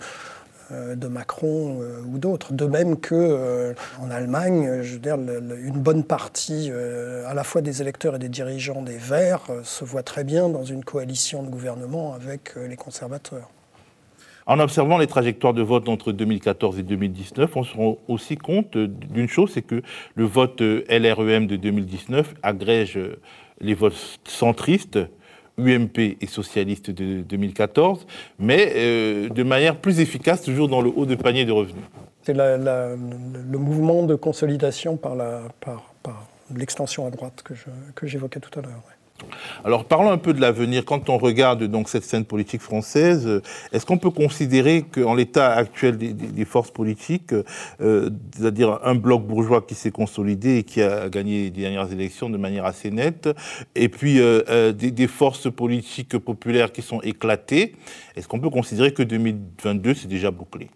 [0.71, 2.53] de Macron euh, ou d'autres.
[2.53, 5.01] De même que euh, en Allemagne, je veux
[5.63, 6.71] une bonne partie
[7.25, 10.63] à la fois des électeurs et des dirigeants des Verts se voit très bien dans
[10.63, 13.49] une coalition de gouvernement avec les conservateurs.
[14.45, 18.77] En observant les trajectoires de vote entre 2014 et 2019, on se rend aussi compte
[18.77, 19.81] d'une chose, c'est que
[20.15, 22.99] le vote LREM de 2019 agrège
[23.59, 24.99] les votes centristes
[25.57, 28.05] UMP et socialiste de 2014,
[28.39, 31.83] mais euh, de manière plus efficace, toujours dans le haut de panier de revenus.
[32.23, 35.15] C'est le mouvement de consolidation par
[36.55, 37.43] l'extension à droite
[37.95, 38.83] que j'évoquais tout à l'heure.
[39.63, 40.85] Alors parlons un peu de l'avenir.
[40.85, 45.97] Quand on regarde donc cette scène politique française, est-ce qu'on peut considérer qu'en l'état actuel
[45.97, 47.33] des, forces politiques,
[47.81, 52.29] euh, c'est-à-dire un bloc bourgeois qui s'est consolidé et qui a gagné les dernières élections
[52.29, 53.29] de manière assez nette,
[53.75, 57.75] et puis euh, euh, des, forces politiques populaires qui sont éclatées,
[58.15, 60.69] est-ce qu'on peut considérer que 2022 c'est déjà bouclé?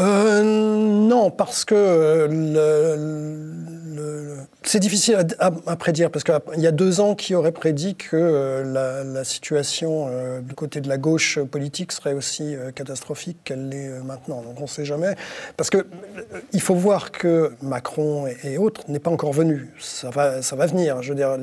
[0.00, 2.28] Euh, non, parce que
[4.64, 9.04] c'est difficile à, prédire, parce qu'il y a deux ans qui auraient prédit que euh,
[9.04, 14.42] la, situation euh, du côté de la gauche politique serait aussi catastrophique qu'elle l'est maintenant.
[14.42, 15.14] Donc on ne sait jamais.
[15.56, 15.86] Parce que
[16.52, 19.72] il faut voir que Macron et, autres n'est pas encore venu.
[19.78, 21.02] Ça va, ça va venir.
[21.02, 21.36] Je veux dire,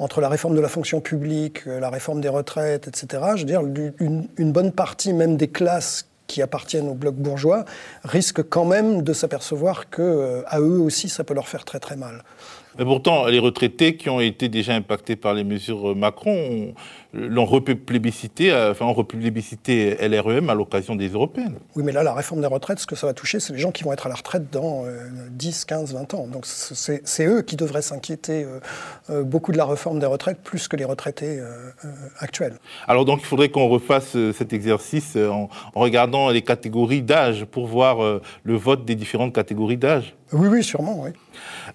[0.00, 3.62] entre la réforme de la fonction publique, la réforme des retraites, etc., je veux dire,
[4.00, 7.64] une, une bonne partie même des classes qui appartiennent au bloc bourgeois
[8.04, 11.80] risquent quand même de s'apercevoir que euh, à eux aussi ça peut leur faire très
[11.80, 12.22] très mal.
[12.80, 16.72] Mais pourtant, les retraités qui ont été déjà impactés par les mesures Macron
[17.12, 21.56] l'ont replébiscité, euh, enfin, ont replébiscité LREM à l'occasion des européennes.
[21.76, 23.70] Oui, mais là, la réforme des retraites, ce que ça va toucher, c'est les gens
[23.70, 24.84] qui vont être à la retraite dans
[25.30, 26.26] 10, 15, 20 ans.
[26.26, 28.60] Donc c'est eux qui devraient s'inquiéter euh,
[29.10, 31.38] euh, beaucoup de la réforme des retraites, plus que les retraités
[32.18, 32.54] actuels.
[32.88, 38.20] Alors donc, il faudrait qu'on refasse cet exercice en, regardant les catégories d'âge pour voir
[38.42, 40.14] le vote des différentes catégories d'âge.
[40.32, 41.10] Oui, oui, sûrement, oui.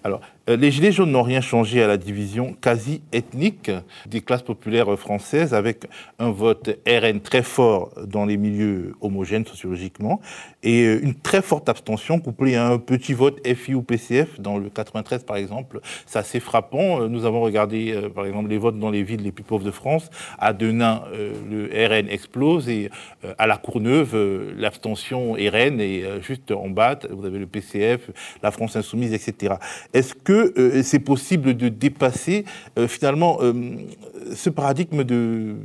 [0.04, 3.70] Alors, euh, les Gilets jaunes n'ont rien changé à la division quasi ethnique
[4.06, 5.86] des classes populaires françaises, avec
[6.18, 10.20] un vote RN très fort dans les milieux homogènes sociologiquement,
[10.62, 14.58] et euh, une très forte abstention couplée à un petit vote FI ou PCF dans
[14.58, 15.80] le 93 par exemple.
[16.06, 17.02] C'est assez frappant.
[17.02, 19.70] Euh, nous avons regardé par exemple les votes dans les villes les plus pauvres de
[19.70, 20.10] France.
[20.38, 21.02] À Denain,
[21.50, 22.90] le RN explose et
[23.38, 24.16] à La Courneuve,
[24.56, 26.98] l'abstention RN est juste en bas.
[27.10, 28.10] Vous avez le PCF,
[28.46, 29.56] la France Insoumise, etc.
[29.92, 32.44] Est-ce que euh, c'est possible de dépasser
[32.78, 33.52] euh, finalement euh,
[34.34, 35.56] ce paradigme de,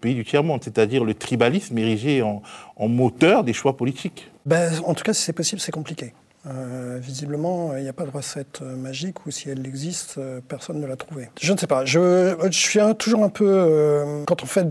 [0.00, 2.42] pays du tiers-monde, c'est-à-dire le tribalisme érigé en,
[2.88, 4.30] moteur des choix politiques?
[4.46, 6.14] Ben, En tout cas, si c'est possible, c'est compliqué.
[6.46, 10.40] Euh, visiblement, il n'y a pas de recette euh, magique ou si elle existe, euh,
[10.46, 11.30] personne ne l'a trouvée.
[11.40, 11.86] Je ne sais pas.
[11.86, 14.24] Je, suis toujours un peu.
[14.26, 14.66] quand on fait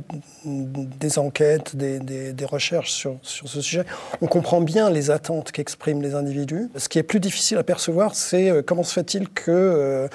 [0.46, 3.86] des enquêtes, des, des, recherches sur, sur, ce sujet,
[4.22, 6.70] on comprend bien les attentes qu'expriment les individus.
[6.76, 10.08] Ce qui est plus difficile à percevoir, c'est comment se fait-il que.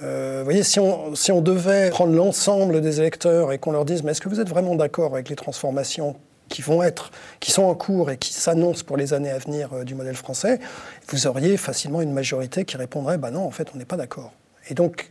[0.00, 4.02] vous voyez, si on, si on devait prendre l'ensemble des électeurs et qu'on leur dise,
[4.02, 6.16] mais est-ce que vous êtes vraiment d'accord avec les transformations
[6.52, 10.16] qui sont en cours et qui s'annoncent pour les années à venir euh, du modèle
[10.16, 10.60] français,
[11.08, 14.32] vous auriez facilement une majorité qui répondrait bah non, en fait, on n'est pas d'accord.
[14.68, 15.10] Et donc,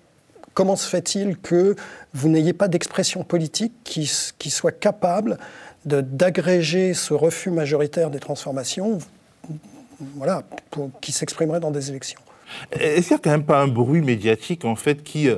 [0.54, 1.76] comment se fait-il que
[2.14, 5.38] vous n'ayez pas d'expression politique qui, qui soit capable
[5.86, 9.00] d'agréger ce refus majoritaire des transformations
[10.16, 10.44] voilà,
[11.02, 12.22] qui s'exprimerait dans des élections?
[12.72, 15.38] Est-ce qu'il n'y a quand même pas un bruit médiatique en fait qui euh,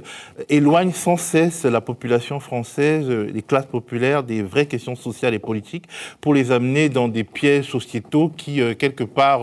[0.49, 5.39] éloigne sans cesse la population française, euh, les classes populaires, des vraies questions sociales et
[5.39, 5.85] politiques
[6.21, 9.41] pour les amener dans des pièges sociétaux qui euh, quelque part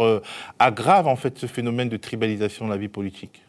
[0.59, 3.43] aggravent en fait ce phénomène de tribalisation de la vie politique?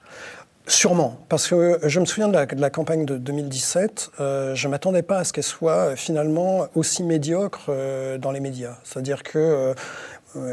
[0.67, 5.17] Sûrement, parce que je me souviens de la, campagne de 2017, je ne m'attendais pas
[5.17, 7.71] à ce qu'elle soit finalement aussi médiocre
[8.19, 8.77] dans les médias.
[8.83, 9.73] C'est-à-dire que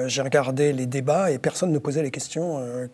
[0.07, 2.87] j'ai regardé les débats et personne ne posait les questions euh,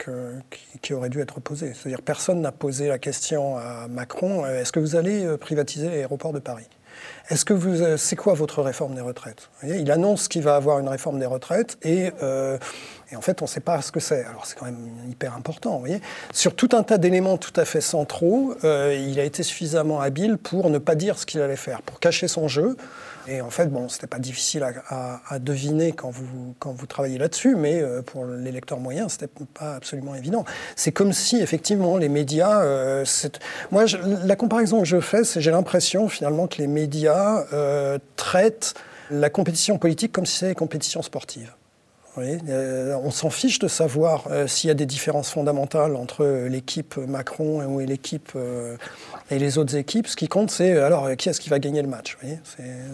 [0.82, 1.72] qui, auraient dû être posées.
[1.74, 6.32] C'est-à-dire personne n'a posé la question à Macron euh, est-ce que vous allez privatiser l'aéroport
[6.32, 6.68] de Paris?
[7.30, 9.48] Est-ce que vous, c'est quoi votre réforme des retraites?
[9.62, 12.10] Il annonce qu'il va avoir une réforme des retraites et,
[13.10, 14.24] et en fait, on ne sait pas ce que c'est.
[14.24, 15.72] Alors, c'est quand même hyper important.
[15.72, 20.00] Vous voyez Sur tout un tas d'éléments tout à fait centraux, il a été suffisamment
[20.00, 22.76] habile pour ne pas dire ce qu'il allait faire, pour cacher son jeu.
[23.26, 27.56] Et en fait, bon, c'était pas difficile à, deviner quand vous, quand vous travaillez là-dessus,
[27.56, 30.44] mais euh, pour les lecteurs moyens, c'était pas absolument évident.
[30.76, 32.62] C'est comme si, effectivement, les médias.
[32.62, 33.04] Euh,
[33.70, 33.84] moi,
[34.24, 37.13] la comparaison que je fais, c'est j'ai l'impression, finalement, que les médias
[37.52, 38.74] euh, traitent
[39.10, 41.52] la compétition politique comme si c'était une compétition sportive.
[42.16, 46.96] Euh, on s'en fiche de savoir euh, s'il y a des différences fondamentales entre l'équipe
[46.96, 48.32] Macron et l'équipe
[49.30, 50.06] et les autres équipes.
[50.06, 52.16] Ce qui compte, c'est alors qui est-ce qui va gagner le match.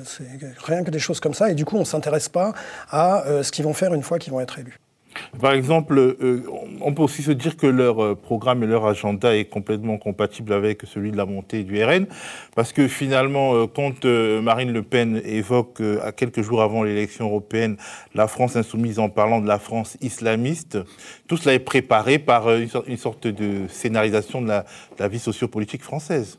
[0.04, 0.24] C'est
[0.64, 1.50] rien que des choses comme ça.
[1.50, 2.54] Et du coup, on ne s'intéresse pas
[2.90, 4.80] à ce qu'ils vont faire une fois qu'ils vont être élus.
[5.40, 6.42] Par exemple, euh,
[6.80, 10.52] on peut aussi se dire que leur euh, programme et leur agenda est complètement compatible
[10.52, 12.06] avec celui de la montée du RN,
[12.54, 17.76] parce que finalement, euh, quand Marine Le Pen évoque à quelques jours avant l'élection européenne
[18.14, 20.78] la France insoumise en parlant de la France islamiste,
[21.26, 26.38] tout cela est préparé par une sorte de scénarisation de la, vie sociopolitique française.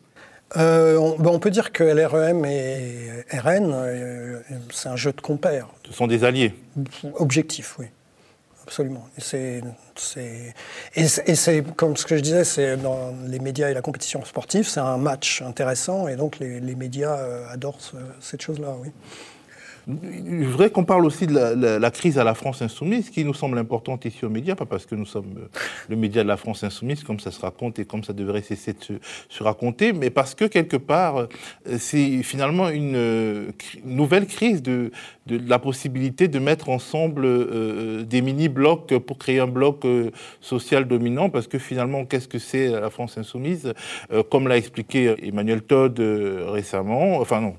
[0.55, 5.67] on, ben, on, peut dire que LREM et RN, c'est un jeu de compères.
[5.88, 6.53] Ce sont des alliés.
[7.15, 7.88] Objectif, oui
[8.71, 9.05] absolument.
[9.17, 9.21] Et
[11.36, 14.79] c'est, comme ce que je disais, c'est dans les médias et la compétition sportive, c'est
[14.79, 17.79] un match intéressant, et donc les, médias euh, adorent
[18.21, 18.91] cette chose-là, oui.
[19.87, 23.57] Je voudrais qu'on parle aussi de la, crise à la France insoumise, qui nous semble
[23.57, 25.47] importante ici aux médias, pas parce que nous sommes euh,
[25.89, 28.73] le média de la France insoumise, comme ça se raconte et comme ça devrait cesser
[28.73, 31.27] de se, raconter, mais parce que quelque part, euh,
[31.79, 33.51] c'est finalement une euh,
[33.83, 34.91] nouvelle crise de,
[35.27, 37.25] la possibilité de mettre ensemble
[38.05, 39.85] des mini-blocs pour créer un bloc
[40.41, 43.71] social dominant, parce que finalement, qu'est-ce que c'est la France insoumise?
[44.29, 47.53] Comme l'a expliqué Emmanuel Todd récemment, enfin non,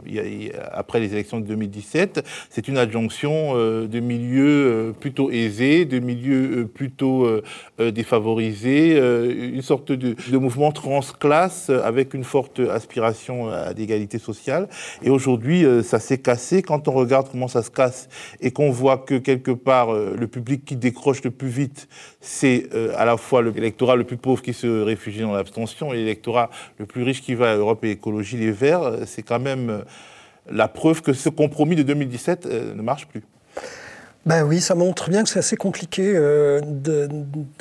[0.73, 2.12] après les élections de 2017,
[2.51, 7.29] c'est une adjonction euh, de milieux euh, plutôt aisés, de milieux euh, plutôt
[7.79, 14.69] défavorisés, une sorte de, mouvement transclasse avec une forte aspiration à l'égalité sociale.
[15.03, 16.63] Et aujourd'hui, ça s'est cassé.
[16.63, 18.09] Quand on regarde comment ça se casse
[18.41, 21.89] et qu'on voit que quelque part, le public qui décroche le plus vite,
[22.21, 26.51] c'est à la fois l'électorat le plus pauvre qui se réfugie dans l'abstention et l'électorat
[26.79, 29.85] le plus riche qui va à Europe et Écologie Les Verts, c'est quand même
[30.51, 33.23] la preuve que ce compromis de 2017 euh, ne marche plus.
[34.25, 37.09] Ben oui, ça montre bien que c'est assez compliqué euh, de,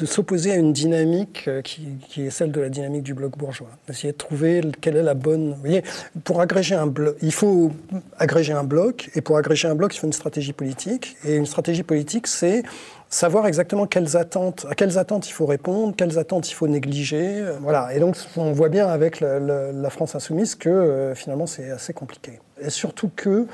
[0.05, 3.69] s'opposer à une dynamique euh, qui, est celle de la dynamique du bloc bourgeois.
[3.87, 5.53] D'essayer de trouver quelle est la bonne.
[5.53, 5.83] Vous voyez,
[6.23, 7.71] pour agréger un bloc, il faut
[8.19, 11.17] agréger un bloc, et pour agréger un bloc, il faut une stratégie politique.
[11.25, 12.61] Et une stratégie politique, c'est
[13.09, 17.43] savoir exactement quelles attentes, à quelles attentes il faut répondre, quelles attentes il faut négliger.
[17.61, 17.91] Voilà.
[17.95, 22.39] Et donc, on voit bien avec la, France insoumise que finalement, c'est assez compliqué.
[22.61, 23.47] Et surtout que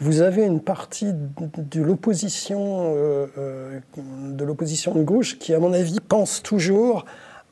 [0.00, 5.72] vous avez une partie de l'opposition euh, euh, de l'opposition de gauche qui, à mon
[5.72, 7.04] avis, pense toujours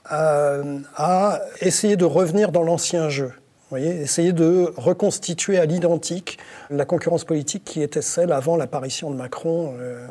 [0.04, 3.32] à, essayer de revenir dans l'ancien jeu.
[3.70, 6.38] Voyez, essayer de reconstituer à l'identique
[6.70, 10.06] la concurrence politique qui était celle avant l'apparition de Macron euh,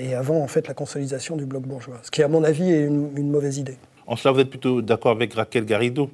[0.00, 2.00] et avant en fait la consolidation du bloc bourgeois.
[2.02, 3.78] Ce qui, à mon avis, est une mauvaise idée.
[4.08, 6.10] En cela, vous êtes plutôt d'accord avec Raquel Garrido?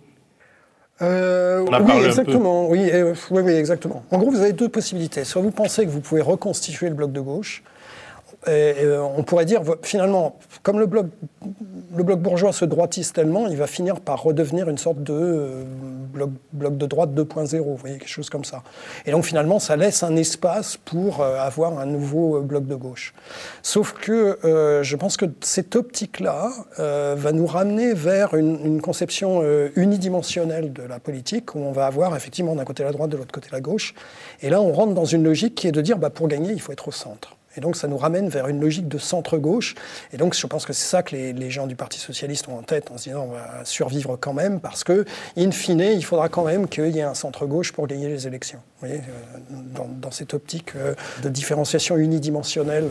[1.00, 2.68] Euh, oui, exactement.
[2.68, 2.90] Oui,
[3.30, 4.02] oui, oui, exactement.
[4.10, 5.24] En gros, vous avez deux possibilités.
[5.24, 7.62] Soit vous pensez que vous pouvez reconstituer le bloc de gauche,
[8.46, 11.06] euh, on pourrait dire, finalement, comme le bloc,
[11.96, 15.64] le bloc bourgeois se droitise tellement, il va finir par redevenir une sorte de euh,
[16.12, 18.62] bloc, bloc, de droite 2.0, vous voyez, quelque chose comme ça.
[19.06, 23.12] Et donc finalement, ça laisse un espace pour euh, avoir un nouveau bloc de gauche.
[23.62, 24.38] Sauf que
[24.82, 29.42] je pense que cette optique-là va nous ramener vers une, une conception
[29.76, 33.32] unidimensionnelle de la politique, où on va avoir effectivement d'un côté la droite, de l'autre
[33.32, 33.94] côté la gauche.
[34.40, 36.60] Et là, on rentre dans une logique qui est de dire, bah, pour gagner, il
[36.60, 37.37] faut être au centre.
[37.58, 39.74] Et donc ça nous ramène vers une logique de centre-gauche.
[40.12, 42.62] Et donc je pense que c'est ça que les, gens du Parti socialiste ont en
[42.62, 45.04] tête en se disant on va survivre quand même parce que,
[45.36, 48.60] in fine, il faudra quand même qu'il y ait un centre-gauche pour gagner les élections.
[48.84, 48.98] Euh,
[50.00, 52.88] dans, cette optique euh, de différenciation unidimensionnelle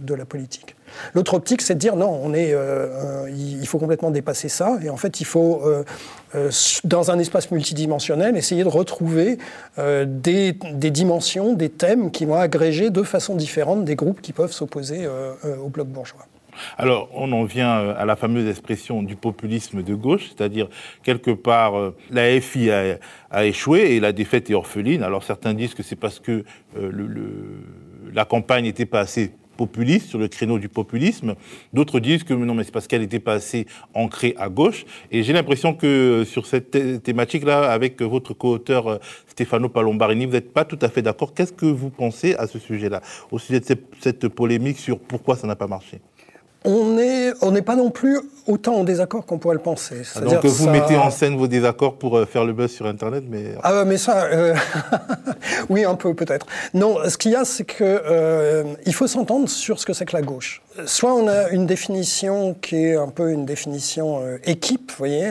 [0.00, 0.76] de la politique.
[1.12, 4.78] L'autre optique, c'est de dire non, on est, euh, il faut complètement dépasser ça.
[4.82, 5.62] Et en fait, il faut,
[6.84, 9.38] dans un espace multidimensionnel, essayer de retrouver
[9.76, 10.52] des,
[10.90, 15.06] dimensions, des thèmes qui vont agréger de façon différente des groupes qui peuvent s'opposer
[15.62, 16.26] au bloc bourgeois.
[16.78, 20.68] Alors, on en vient à la fameuse expression du populisme de gauche, c'est-à-dire,
[21.02, 25.02] quelque part, la FI a, échoué et la défaite est orpheline.
[25.02, 26.44] Alors, certains disent que c'est parce que
[28.12, 31.34] la campagne n'était pas assez populiste, sur le créneau du populisme.
[31.72, 34.84] D'autres disent que non, mais c'est parce qu'elle n'était pas assez ancrée à gauche.
[35.10, 40.32] Et j'ai l'impression que euh, sur cette thématique-là, avec votre co-auteur euh, Stefano Palombarini, vous
[40.32, 41.34] n'êtes pas tout à fait d'accord.
[41.34, 43.66] Qu'est-ce que vous pensez à ce sujet-là, au sujet de
[44.00, 46.00] cette polémique sur pourquoi ça n'a pas marché?
[46.64, 50.02] On n'est on pas non plus autant en désaccord qu'on pourrait le penser.
[50.16, 53.24] Ah, donc vous mettez en scène vos désaccords pour euh, faire le buzz sur Internet,
[53.28, 53.54] mais...
[53.62, 54.54] Ah mais ça, euh,
[55.68, 56.46] oui un peu peut-être.
[56.74, 60.04] Non, ce qu'il y a, c'est que euh, il faut s'entendre sur ce que c'est
[60.04, 60.62] que la gauche.
[60.86, 65.30] Soit on a une définition qui est un peu une définition équipe, vous voyez,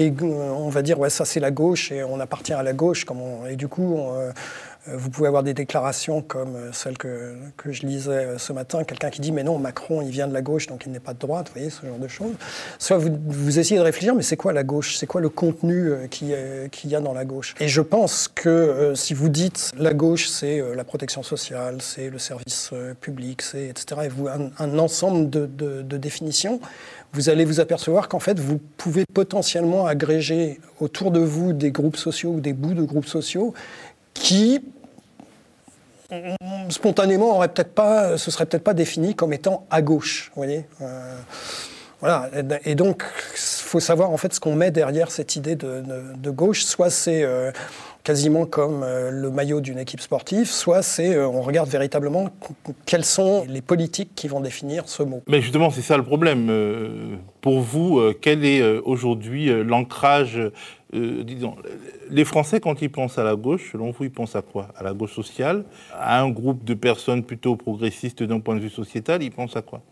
[0.00, 3.04] et on va dire ouais ça c'est la gauche et on appartient à la gauche,
[3.04, 4.32] comme et du coup on,
[4.86, 8.84] vous pouvez avoir des déclarations comme euh, celle que, que je lisais euh, ce matin,
[8.84, 11.12] quelqu'un qui dit mais non, Macron, il vient de la gauche, donc il n'est pas
[11.12, 12.34] de droite, vous voyez, ce genre de choses.
[12.78, 14.96] Soit vous, vous essayez de réfléchir, mais c'est quoi la gauche?
[14.96, 17.54] C'est quoi le contenu qu'il y a dans la gauche?
[17.60, 22.18] Et je pense que si vous dites la gauche, c'est la protection sociale, c'est le
[22.18, 26.60] service public, c'est etc., et vous un, un ensemble de, de définitions,
[27.12, 31.96] vous allez vous apercevoir qu'en fait, vous pouvez potentiellement agréger autour de vous des groupes
[31.96, 33.52] sociaux ou des bouts de groupes sociaux
[34.20, 34.60] qui
[36.68, 40.64] spontanément aurait peut-être pas, se serait peut-être pas défini comme étant à gauche, vous voyez.
[40.82, 41.14] Euh,
[42.00, 42.30] voilà.
[42.64, 43.04] Et donc,
[43.34, 46.64] faut savoir en fait ce qu'on met derrière cette idée de, gauche.
[46.64, 47.52] Soit c'est euh,
[48.02, 52.30] quasiment comme euh, le maillot d'une équipe sportive, soit c'est on regarde véritablement
[52.86, 55.22] quelles sont les politiques qui vont définir ce mot.
[55.28, 57.18] Mais justement, c'est ça le problème.
[57.40, 60.40] pour vous, quel est aujourd'hui l'ancrage
[60.92, 61.54] disons,
[62.10, 64.68] les Français, quand ils pensent à la gauche, selon vous, ils pensent à quoi?
[64.76, 65.64] À la gauche sociale?
[65.94, 69.62] À un groupe de personnes plutôt progressistes d'un point de vue sociétal Ils pensent à
[69.62, 69.82] quoi?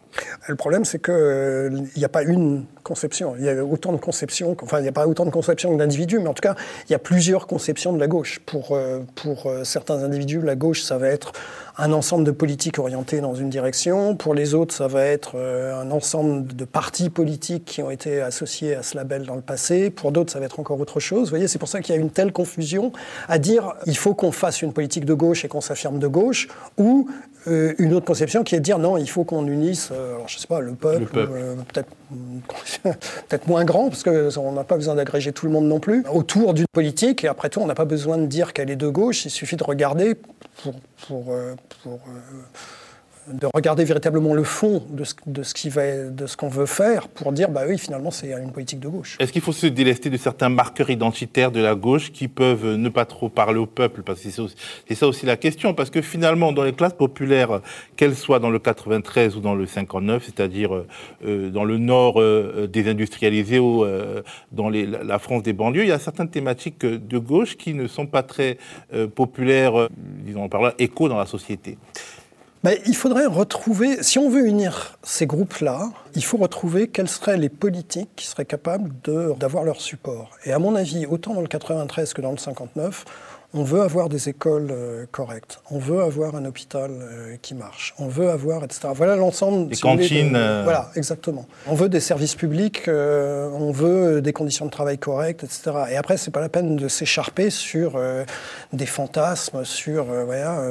[0.49, 3.35] Le problème, c'est qu'il euh, n'y a pas une conception.
[3.39, 5.79] Il y a autant de conceptions, enfin, il n'y a pas autant de conceptions que
[5.79, 6.55] d'individus, mais en tout cas,
[6.89, 8.41] il y a plusieurs conceptions de la gauche.
[8.47, 11.33] Pour, euh, pour certains individus, la gauche, ça va être
[11.77, 14.17] un ensemble de politiques orientées dans une direction.
[14.17, 18.75] Pour les autres, ça va être un ensemble de partis politiques qui ont été associés
[18.75, 19.91] à ce label dans le passé.
[19.91, 21.25] Pour d'autres, ça va être encore autre chose.
[21.25, 22.93] Vous voyez, c'est pour ça qu'il y a une telle confusion
[23.29, 26.49] à dire il faut qu'on fasse une politique de gauche et qu'on s'affirme de gauche,
[26.77, 27.09] ou
[27.47, 30.29] euh, une autre conception qui est de dire non, il faut qu'on unisse, euh, alors,
[30.29, 31.89] je sais pas, le peuple, euh, peut-être
[33.29, 36.55] peut-être moins grand, parce qu'on n'a pas besoin d'agréger tout le monde non plus, autour
[36.55, 39.25] d'une politique, et après tout, on n'a pas besoin de dire qu'elle est de gauche,
[39.25, 40.17] il suffit de regarder
[40.63, 40.75] pour,
[41.07, 41.35] pour,
[41.83, 42.01] pour
[43.33, 48.11] de regarder véritablement le fond de ce, qu'on veut faire pour dire bah oui finalement
[48.11, 49.17] c'est une politique de gauche.
[49.21, 52.89] Est-ce qu'il faut se délester de certains marqueurs identitaires de la gauche qui peuvent ne
[52.89, 54.03] pas trop parler au peuple?
[54.03, 57.61] Parce que c'est ça aussi la question parce que finalement dans les classes populaires
[57.97, 60.85] qu'elles soient dans le 93 ou dans le 59 c'est-à-dire
[61.25, 65.93] euh, dans le nord euh, désindustrialisé ou euh, dans la France des banlieues il y
[65.93, 68.59] a certaines thématiques de gauche qui ne sont pas très
[68.95, 69.89] euh, populaires
[70.25, 71.79] disons par là écho dans la société.
[72.65, 77.37] Ben, il faudrait retrouver, si on veut unir ces groupes-là, il faut retrouver quelles seraient
[77.37, 78.91] les politiques qui seraient capables
[79.39, 80.37] d'avoir leur support.
[80.45, 83.05] Et à mon avis, autant dans le 93 que dans le 59,
[83.55, 87.95] on veut avoir des écoles euh, correctes, on veut avoir un hôpital euh, qui marche,
[87.99, 88.89] on veut avoir, etc.
[88.95, 89.69] Voilà l'ensemble.
[89.69, 90.29] Des si cantines.
[90.29, 91.47] Voulez, de, voilà, exactement.
[91.67, 95.71] On veut des services publics, euh, on veut des conditions de travail correctes, etc.
[95.91, 98.25] Et après, c'est pas la peine de s'écharper sur euh,
[98.75, 100.63] des fantasmes, sur voilà,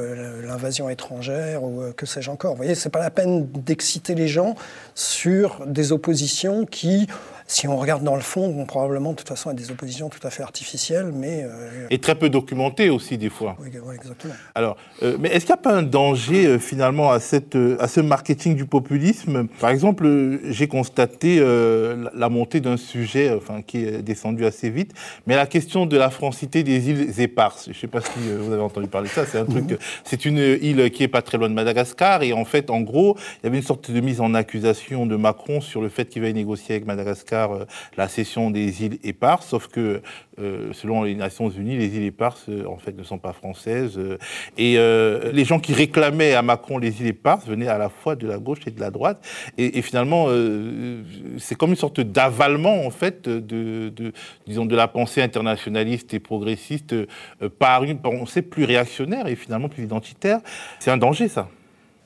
[0.44, 2.52] l'invasion étrangère ou que sais-je encore.
[2.52, 4.56] Vous voyez, c'est pas la peine d'exciter les gens
[4.94, 7.08] sur des oppositions qui
[7.48, 10.26] si on regarde dans le fond, vont probablement de toute façon à des oppositions tout
[10.28, 11.44] à fait artificielles, mais...
[11.44, 11.88] Euh...
[11.90, 13.56] Et très peu documentées aussi, des fois.
[13.60, 14.34] Oui, oui exactement.
[14.54, 17.88] Alors, euh, mais est-ce qu'il n'y a pas un danger, euh, finalement, à, cette, à
[17.88, 19.48] ce marketing du populisme?
[19.62, 24.92] Par exemple, j'ai constaté la montée d'un sujet enfin, qui est descendu assez vite,
[25.26, 27.66] mais la question de la francité des îles éparses.
[27.66, 29.78] Je ne sais pas si vous avez entendu parler de ça, c'est un truc...
[30.04, 33.16] C'est une île qui est pas très loin de Madagascar, et en fait, en gros,
[33.42, 36.22] il y avait une sorte de mise en accusation de Macron sur le fait qu'il
[36.22, 37.37] va négocier avec Madagascar
[37.98, 40.02] la cession des îles éparses, sauf que
[40.40, 43.98] euh, selon les Nations Unies, les îles éparses euh, en fait ne sont pas françaises.
[43.98, 44.18] Euh,
[44.58, 48.16] et euh, les gens qui réclamaient à Macron les îles éparses venaient à la fois
[48.16, 49.26] de la gauche et de la droite.
[49.58, 51.02] Et, finalement, euh,
[51.40, 54.14] c'est comme une sorte d'avalement en fait de, de,
[54.46, 56.96] disons de la pensée internationaliste et progressiste
[57.60, 60.40] par une pensée plus réactionnaire et finalement plus identitaire.
[60.80, 61.50] C'est un danger ça.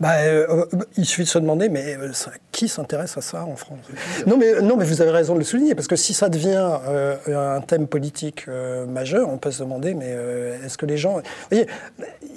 [0.01, 0.65] Bah, euh,
[0.97, 2.11] il suffit de se demander, mais euh,
[2.51, 3.85] qui s'intéresse à ça en France?
[4.25, 6.79] Non mais, non, mais vous avez raison de le souligner, parce que si ça devient
[6.87, 10.97] euh, un thème politique euh, majeur, on peut se demander, mais euh, est-ce que les
[10.97, 11.17] gens...
[11.17, 11.21] Vous
[11.51, 11.67] voyez,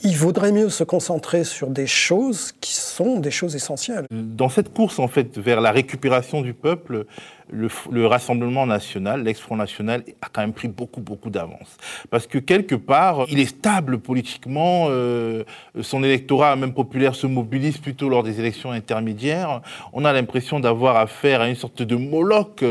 [0.03, 4.05] il vaudrait mieux se concentrer sur des choses qui sont des choses essentielles.
[4.11, 7.07] Dans cette course, en fait, vers la récupération du peuple,
[7.51, 11.77] le, le, Rassemblement national, l'ex-Front national, a quand même pris beaucoup, beaucoup d'avance.
[12.11, 15.45] Parce que quelque part, il est stable politiquement, euh,
[15.81, 19.61] son électorat, même populaire, se mobilise plutôt lors des élections intermédiaires.
[19.93, 22.65] On a l'impression d'avoir affaire à une sorte de Moloch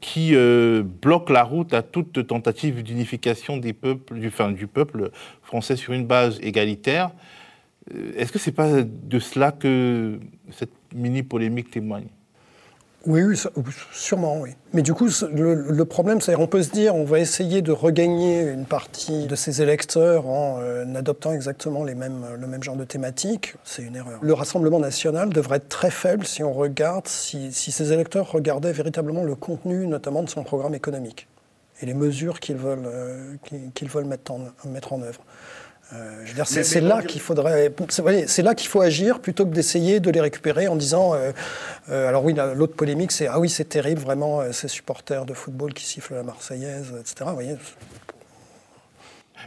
[0.00, 5.10] qui euh, bloque la route à toute tentative d'unification des peuples, du, du peuple
[5.42, 7.10] français sur une base égalitaire.
[7.94, 10.18] Euh, est-ce que c'est pas de cela que
[10.50, 12.08] cette mini-polémique témoigne?
[13.06, 13.36] Oui, oui,
[13.92, 14.50] sûrement, oui.
[14.72, 18.42] Mais du coup, le, problème, c'est qu'on peut se dire, on va essayer de regagner
[18.42, 22.84] une partie de ces électeurs en euh, adoptant exactement les mêmes, le même genre de
[22.84, 23.54] thématique.
[23.64, 24.18] C'est une erreur.
[24.20, 28.72] Le Rassemblement national devrait être très faible si on regarde, si, si ces électeurs regardaient
[28.72, 31.26] véritablement le contenu, notamment de son programme économique
[31.82, 33.36] et les mesures qu'ils veulent, euh,
[33.74, 35.20] qu'ils veulent mettre, en, mettre en œuvre.
[35.92, 37.72] Euh, c'est là qu'il faudrait,
[38.26, 41.32] c'est là qu'il faut agir plutôt que d'essayer de les récupérer en disant, euh,
[41.90, 45.74] euh, alors oui, l'autre polémique, c'est ah oui, c'est terrible vraiment ces supporters de football
[45.74, 47.14] qui sifflent la Marseillaise, etc.
[47.26, 47.56] Vous voyez.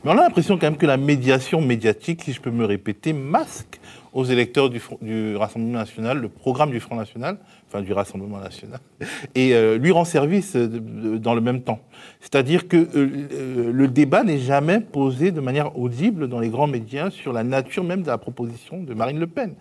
[0.04, 3.14] Mais on a l'impression quand même que la médiation médiatique, si je peux me répéter,
[3.14, 3.80] masque
[4.14, 7.38] aux électeurs du, Rassemblement national le programme du Front national,
[7.68, 8.80] enfin du Rassemblement national,
[9.36, 11.80] et euh, lui rend service de, dans le même temps.
[12.20, 17.10] C'est-à-dire que euh, le débat n'est jamais posé de manière audible dans les grands médias
[17.10, 19.56] sur la nature même de la proposition de Marine Le Pen.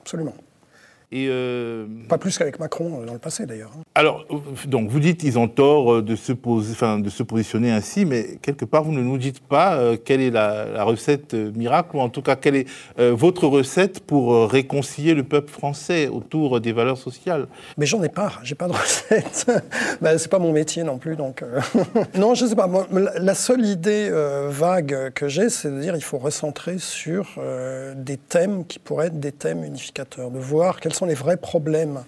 [0.00, 0.34] Absolument.
[1.12, 1.86] Et euh...
[2.08, 3.72] Pas plus qu'avec Macron dans le passé d'ailleurs.
[3.94, 4.26] Alors,
[4.66, 8.38] donc vous dites qu'ils ont tort de se, poser, enfin, de se positionner ainsi, mais
[8.42, 12.00] quelque part vous ne nous dites pas euh, quelle est la, la, recette miracle, ou
[12.00, 16.60] en tout cas quelle est euh, votre recette pour euh, réconcilier le peuple français autour
[16.60, 17.46] des valeurs sociales.
[17.78, 19.50] Mais j'en ai pas, j'ai pas de recette.
[20.00, 21.60] ben, c'est pas mon métier non plus, donc euh,
[22.14, 22.66] non, je sais pas.
[22.66, 27.34] Moi, la seule idée euh, vague que j'ai, c'est de dire il faut recentrer sur
[27.38, 31.36] euh, des thèmes qui pourraient être des thèmes unificateurs, de voir quels sont les vrais
[31.36, 32.04] problèmes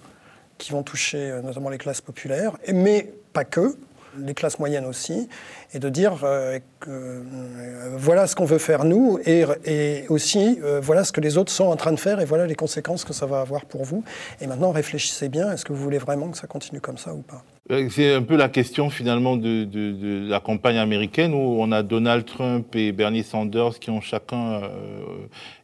[0.57, 3.75] qui vont toucher euh, notamment les classes populaires, mais pas que,
[4.17, 5.29] les classes moyennes aussi,
[5.73, 11.11] et de dire euh, euh, voilà ce qu'on veut faire nous, et, aussi voilà ce
[11.11, 13.39] que les autres sont en train de faire, et voilà les conséquences que ça va
[13.39, 14.03] avoir pour vous.
[14.41, 17.21] Et maintenant, réfléchissez bien, est-ce que vous voulez vraiment que ça continue comme ça ou
[17.21, 17.43] pas?
[17.89, 22.75] C'est un peu la question finalement de, la campagne américaine où on a Donald Trump
[22.75, 24.69] et Bernie Sanders qui ont chacun euh,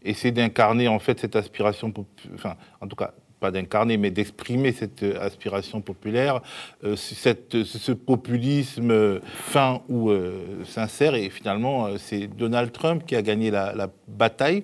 [0.03, 1.91] essayé d'incarner en fait cette aspiration,
[2.35, 6.41] enfin en tout cas pas d'incarner, mais d'exprimer cette aspiration populaire,
[6.95, 10.09] cette, ce populisme fin ou
[10.63, 11.15] sincère.
[11.15, 14.63] Et finalement, c'est Donald Trump qui a gagné la bataille.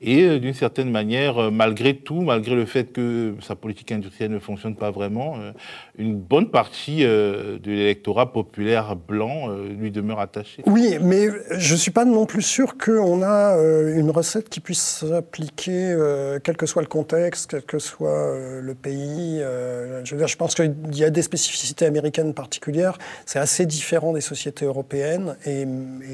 [0.00, 4.30] Et euh, d'une certaine manière, euh, malgré tout, malgré le fait que sa politique industrielle
[4.30, 5.50] ne fonctionne pas vraiment, euh,
[5.96, 10.62] une bonne partie de l'électorat populaire blanc lui demeure attachée.
[10.66, 13.56] Oui, mais je ne suis pas non plus sûr qu'on a
[13.94, 15.96] une recette qui puisse s'appliquer,
[16.44, 19.40] quel que soit le contexte, quel que soit le pays.
[19.40, 22.98] Je veux dire, je pense qu'il y a des spécificités américaines particulières.
[23.26, 25.36] C'est assez différent des sociétés européennes.
[25.44, 25.66] Et,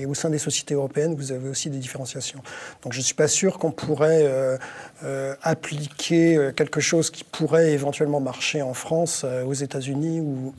[0.07, 2.41] au sein des sociétés européennes, vous avez aussi des différenciations.
[2.82, 4.57] Donc je ne suis pas sûr qu'on pourrait euh,
[5.03, 10.53] euh, appliquer euh, quelque chose qui pourrait éventuellement marcher en France, aux États-Unis ou,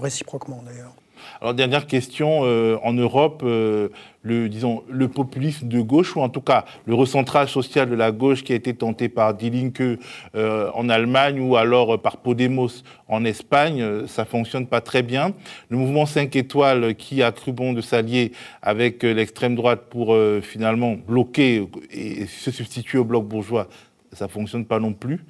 [0.00, 0.94] réciproquement d'ailleurs.
[1.40, 3.44] Alors, dernière question, en Europe,
[4.22, 8.12] le, disons, le populisme de gauche, ou en tout cas le recentrage social de la
[8.12, 9.98] gauche qui a été tenté par Die Linke
[10.34, 15.32] euh, en Allemagne ou alors par Podemos en Espagne, ça fonctionne pas très bien.
[15.68, 20.96] Le mouvement 5 étoiles qui a cru bon de s'allier avec l'extrême droite pour finalement
[20.96, 23.68] bloquer et se substituer au bloc bourgeois,
[24.12, 25.20] ça fonctionne pas non plus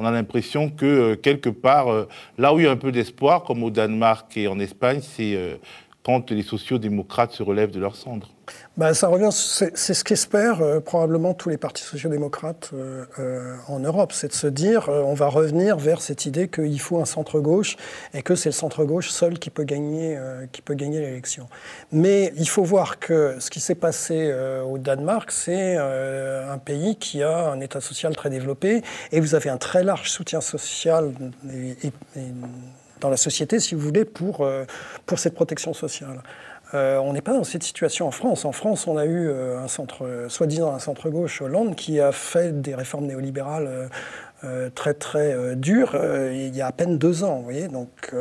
[0.00, 2.08] on a l'impression que euh, quelque part, euh,
[2.38, 5.34] là où il y a un peu d'espoir, comme au Danemark et en Espagne, c'est
[5.34, 5.56] euh,
[6.02, 8.30] quand les sociaux-démocrates se relèvent de leurs cendres.
[8.76, 13.80] Bah, ça revient, c'est ce qu'espèrent euh, probablement tous les partis sociaux-démocrates euh, euh, en
[13.80, 17.76] Europe, c'est de se dire on va revenir vers cette idée qu'il faut un centre-gauche
[18.14, 20.18] et que c'est le centre-gauche seul qui peut gagner,
[20.52, 21.48] qui peut gagner l'élection.
[21.92, 24.32] Mais il faut voir que ce qui s'est passé
[24.68, 28.82] au Danemark, c'est un pays qui a un État social très développé
[29.12, 31.12] et vous avez un très large soutien social
[33.00, 34.48] dans la société, si vous voulez, pour,
[35.06, 36.22] pour cette protection sociale.
[36.74, 38.44] Euh, on n'est pas dans cette situation en France.
[38.44, 42.12] En France, on a eu euh, un centre, soi-disant un centre gauche Hollande, qui a
[42.12, 43.88] fait des réformes néolibérales euh,
[44.74, 45.96] très très dures
[46.32, 47.44] il y a à peine deux ans.
[47.70, 48.14] Donc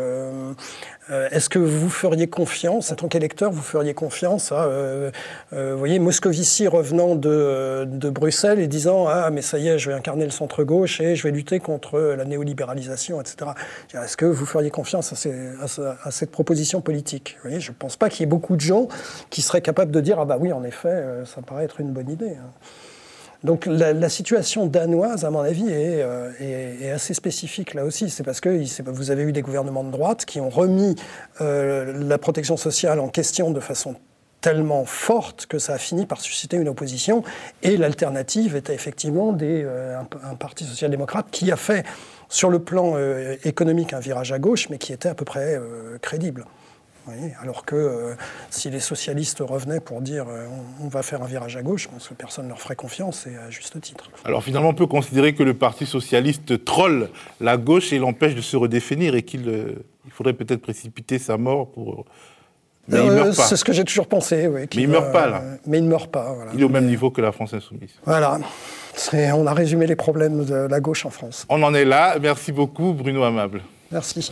[1.12, 5.10] euh, est-ce que vous feriez confiance, en tant qu'électeur, vous feriez confiance à, euh,
[5.54, 9.96] euh, voyez, Moscovici revenant de, Bruxelles et disant Ah, mais ça y est, je vais
[9.96, 13.52] incarner le centre-gauche et je vais lutter contre la néolibéralisation, etc.
[13.94, 17.38] Est-ce que vous feriez confiance à, cette proposition politique?
[17.44, 18.88] Je ne pense pas qu'il y ait beaucoup de gens
[19.30, 22.10] qui seraient capables de dire Ah, bah oui, en effet, ça paraît être une bonne
[22.10, 22.36] idée.
[23.44, 28.10] Donc la, situation danoise, à mon avis, euh, est, assez spécifique là aussi.
[28.10, 28.50] C'est parce que
[28.90, 30.96] vous avez eu des gouvernements de droite qui ont remis
[31.40, 33.96] euh, la protection sociale en question de façon
[34.42, 37.24] tellement forte que ça a fini par susciter une opposition.
[37.64, 41.86] Et l'alternative était effectivement euh, un, parti social-démocrate qui a fait,
[42.28, 42.96] sur le plan
[43.44, 45.60] économique, un virage à gauche, mais qui était à peu près
[46.02, 46.46] crédible
[47.41, 48.16] alors que euh,
[48.50, 50.45] si les socialistes revenaient pour dire euh,
[50.82, 53.50] on, va faire un virage à gauche, que personne ne leur ferait confiance et à
[53.50, 54.10] juste titre.
[54.26, 58.41] Alors finalement, on peut considérer que le Parti socialiste troll la gauche et l'empêche de
[58.41, 62.06] se redéfinir et qu'il euh, faudrait peut-être précipiter sa mort pour.
[62.88, 63.43] Mais il meurt pas.
[63.43, 64.47] C'est ce que j'ai toujours pensé.
[64.47, 65.43] Oui, mais il ne meurt pas là.
[65.68, 66.36] Mais il ne meurt pas.
[66.54, 67.91] Il est au même niveau que la France insoumise.
[68.04, 68.39] Voilà.
[69.14, 71.45] On a résumé les problèmes de la gauche en France.
[71.50, 72.18] On en est là.
[72.20, 73.62] Merci beaucoup, Bruno Amable.
[73.91, 74.32] Merci